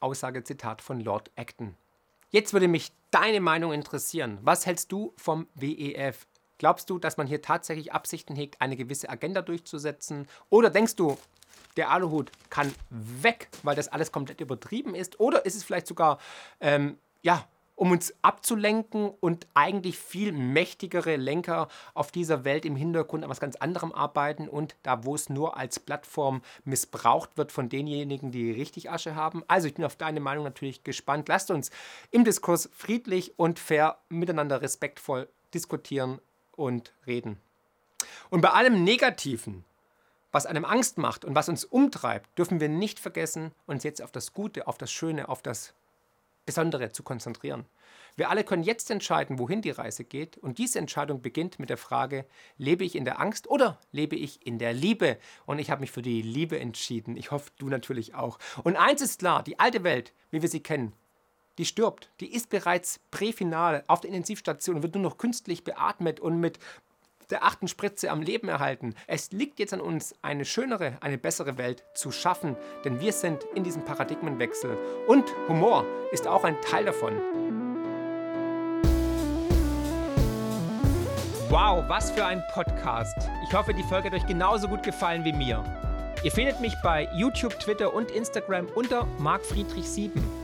Aussage 0.00 0.42
Zitat 0.42 0.82
von 0.82 1.00
Lord 1.00 1.30
Acton. 1.36 1.76
Jetzt 2.30 2.52
würde 2.52 2.66
mich 2.66 2.90
deine 3.12 3.40
Meinung 3.40 3.72
interessieren. 3.72 4.38
Was 4.42 4.66
hältst 4.66 4.90
du 4.90 5.12
vom 5.16 5.46
WEF? 5.54 6.26
Glaubst 6.58 6.90
du, 6.90 6.98
dass 6.98 7.16
man 7.16 7.26
hier 7.26 7.42
tatsächlich 7.42 7.92
Absichten 7.92 8.36
hegt, 8.36 8.60
eine 8.60 8.76
gewisse 8.76 9.08
Agenda 9.08 9.42
durchzusetzen? 9.42 10.28
Oder 10.50 10.70
denkst 10.70 10.96
du, 10.96 11.16
der 11.76 11.90
Aluhut 11.90 12.30
kann 12.50 12.72
weg, 12.90 13.48
weil 13.62 13.76
das 13.76 13.88
alles 13.88 14.12
komplett 14.12 14.40
übertrieben 14.40 14.94
ist? 14.94 15.20
Oder 15.20 15.44
ist 15.44 15.56
es 15.56 15.64
vielleicht 15.64 15.86
sogar 15.86 16.18
ähm, 16.60 16.98
ja, 17.22 17.44
um 17.76 17.90
uns 17.90 18.14
abzulenken 18.22 19.10
und 19.20 19.46
eigentlich 19.54 19.98
viel 19.98 20.32
mächtigere 20.32 21.16
Lenker 21.16 21.68
auf 21.94 22.12
dieser 22.12 22.44
Welt 22.44 22.64
im 22.64 22.76
Hintergrund 22.76 23.24
an 23.24 23.30
was 23.30 23.40
ganz 23.40 23.56
anderem 23.56 23.92
arbeiten 23.92 24.48
und 24.48 24.76
da, 24.82 25.04
wo 25.04 25.14
es 25.14 25.28
nur 25.28 25.56
als 25.56 25.80
Plattform 25.80 26.42
missbraucht 26.64 27.36
wird 27.36 27.50
von 27.50 27.68
denjenigen, 27.68 28.30
die 28.30 28.52
richtig 28.52 28.90
Asche 28.90 29.14
haben. 29.14 29.42
Also 29.48 29.66
ich 29.66 29.74
bin 29.74 29.84
auf 29.84 29.96
deine 29.96 30.20
Meinung 30.20 30.44
natürlich 30.44 30.84
gespannt. 30.84 31.28
Lasst 31.28 31.50
uns 31.50 31.70
im 32.10 32.24
Diskurs 32.24 32.70
friedlich 32.72 33.38
und 33.38 33.58
fair 33.58 33.98
miteinander 34.08 34.62
respektvoll 34.62 35.28
diskutieren 35.52 36.20
und 36.56 36.92
reden. 37.06 37.40
Und 38.30 38.40
bei 38.40 38.50
allem 38.50 38.84
Negativen, 38.84 39.64
was 40.32 40.46
einem 40.46 40.64
Angst 40.64 40.98
macht 40.98 41.24
und 41.24 41.34
was 41.34 41.48
uns 41.48 41.64
umtreibt, 41.64 42.38
dürfen 42.38 42.60
wir 42.60 42.68
nicht 42.68 42.98
vergessen, 42.98 43.52
uns 43.66 43.84
jetzt 43.84 44.02
auf 44.02 44.10
das 44.10 44.32
Gute, 44.32 44.66
auf 44.66 44.78
das 44.78 44.90
Schöne, 44.90 45.28
auf 45.28 45.42
das 45.42 45.74
Besondere 46.46 46.92
zu 46.92 47.02
konzentrieren. 47.02 47.64
Wir 48.16 48.30
alle 48.30 48.44
können 48.44 48.62
jetzt 48.62 48.90
entscheiden, 48.90 49.38
wohin 49.38 49.60
die 49.60 49.70
Reise 49.70 50.04
geht. 50.04 50.38
Und 50.38 50.58
diese 50.58 50.78
Entscheidung 50.78 51.20
beginnt 51.20 51.58
mit 51.58 51.68
der 51.68 51.76
Frage, 51.76 52.26
lebe 52.58 52.84
ich 52.84 52.94
in 52.94 53.04
der 53.04 53.20
Angst 53.20 53.48
oder 53.48 53.78
lebe 53.90 54.14
ich 54.14 54.46
in 54.46 54.58
der 54.58 54.72
Liebe? 54.72 55.18
Und 55.46 55.58
ich 55.58 55.70
habe 55.70 55.80
mich 55.80 55.90
für 55.90 56.02
die 56.02 56.22
Liebe 56.22 56.58
entschieden. 56.58 57.16
Ich 57.16 57.32
hoffe, 57.32 57.50
du 57.58 57.68
natürlich 57.68 58.14
auch. 58.14 58.38
Und 58.62 58.76
eins 58.76 59.02
ist 59.02 59.18
klar, 59.18 59.42
die 59.42 59.58
alte 59.58 59.82
Welt, 59.82 60.12
wie 60.30 60.42
wir 60.42 60.48
sie 60.48 60.62
kennen, 60.62 60.92
die 61.58 61.64
stirbt. 61.64 62.10
Die 62.20 62.32
ist 62.32 62.50
bereits 62.50 63.00
präfinal 63.10 63.84
auf 63.86 64.00
der 64.00 64.10
Intensivstation 64.10 64.76
und 64.76 64.82
wird 64.82 64.94
nur 64.94 65.04
noch 65.04 65.18
künstlich 65.18 65.64
beatmet 65.64 66.20
und 66.20 66.40
mit 66.40 66.58
der 67.30 67.44
achten 67.44 67.68
Spritze 67.68 68.10
am 68.10 68.22
Leben 68.22 68.48
erhalten. 68.48 68.94
Es 69.06 69.32
liegt 69.32 69.58
jetzt 69.58 69.72
an 69.72 69.80
uns, 69.80 70.14
eine 70.22 70.44
schönere, 70.44 70.98
eine 71.00 71.18
bessere 71.18 71.56
Welt 71.56 71.84
zu 71.94 72.12
schaffen, 72.12 72.56
denn 72.84 73.00
wir 73.00 73.12
sind 73.12 73.44
in 73.54 73.64
diesem 73.64 73.84
Paradigmenwechsel. 73.84 74.76
Und 75.06 75.24
Humor 75.48 75.86
ist 76.12 76.26
auch 76.26 76.44
ein 76.44 76.60
Teil 76.60 76.84
davon. 76.84 77.14
Wow, 81.48 81.84
was 81.88 82.10
für 82.10 82.24
ein 82.24 82.42
Podcast. 82.52 83.16
Ich 83.46 83.54
hoffe, 83.54 83.72
die 83.72 83.84
Folge 83.84 84.10
hat 84.10 84.14
euch 84.14 84.26
genauso 84.26 84.66
gut 84.66 84.82
gefallen 84.82 85.24
wie 85.24 85.32
mir. 85.32 85.62
Ihr 86.24 86.32
findet 86.32 86.60
mich 86.60 86.74
bei 86.82 87.08
YouTube, 87.14 87.58
Twitter 87.60 87.92
und 87.94 88.10
Instagram 88.10 88.66
unter 88.74 89.06
markfriedrich7. 89.20 90.43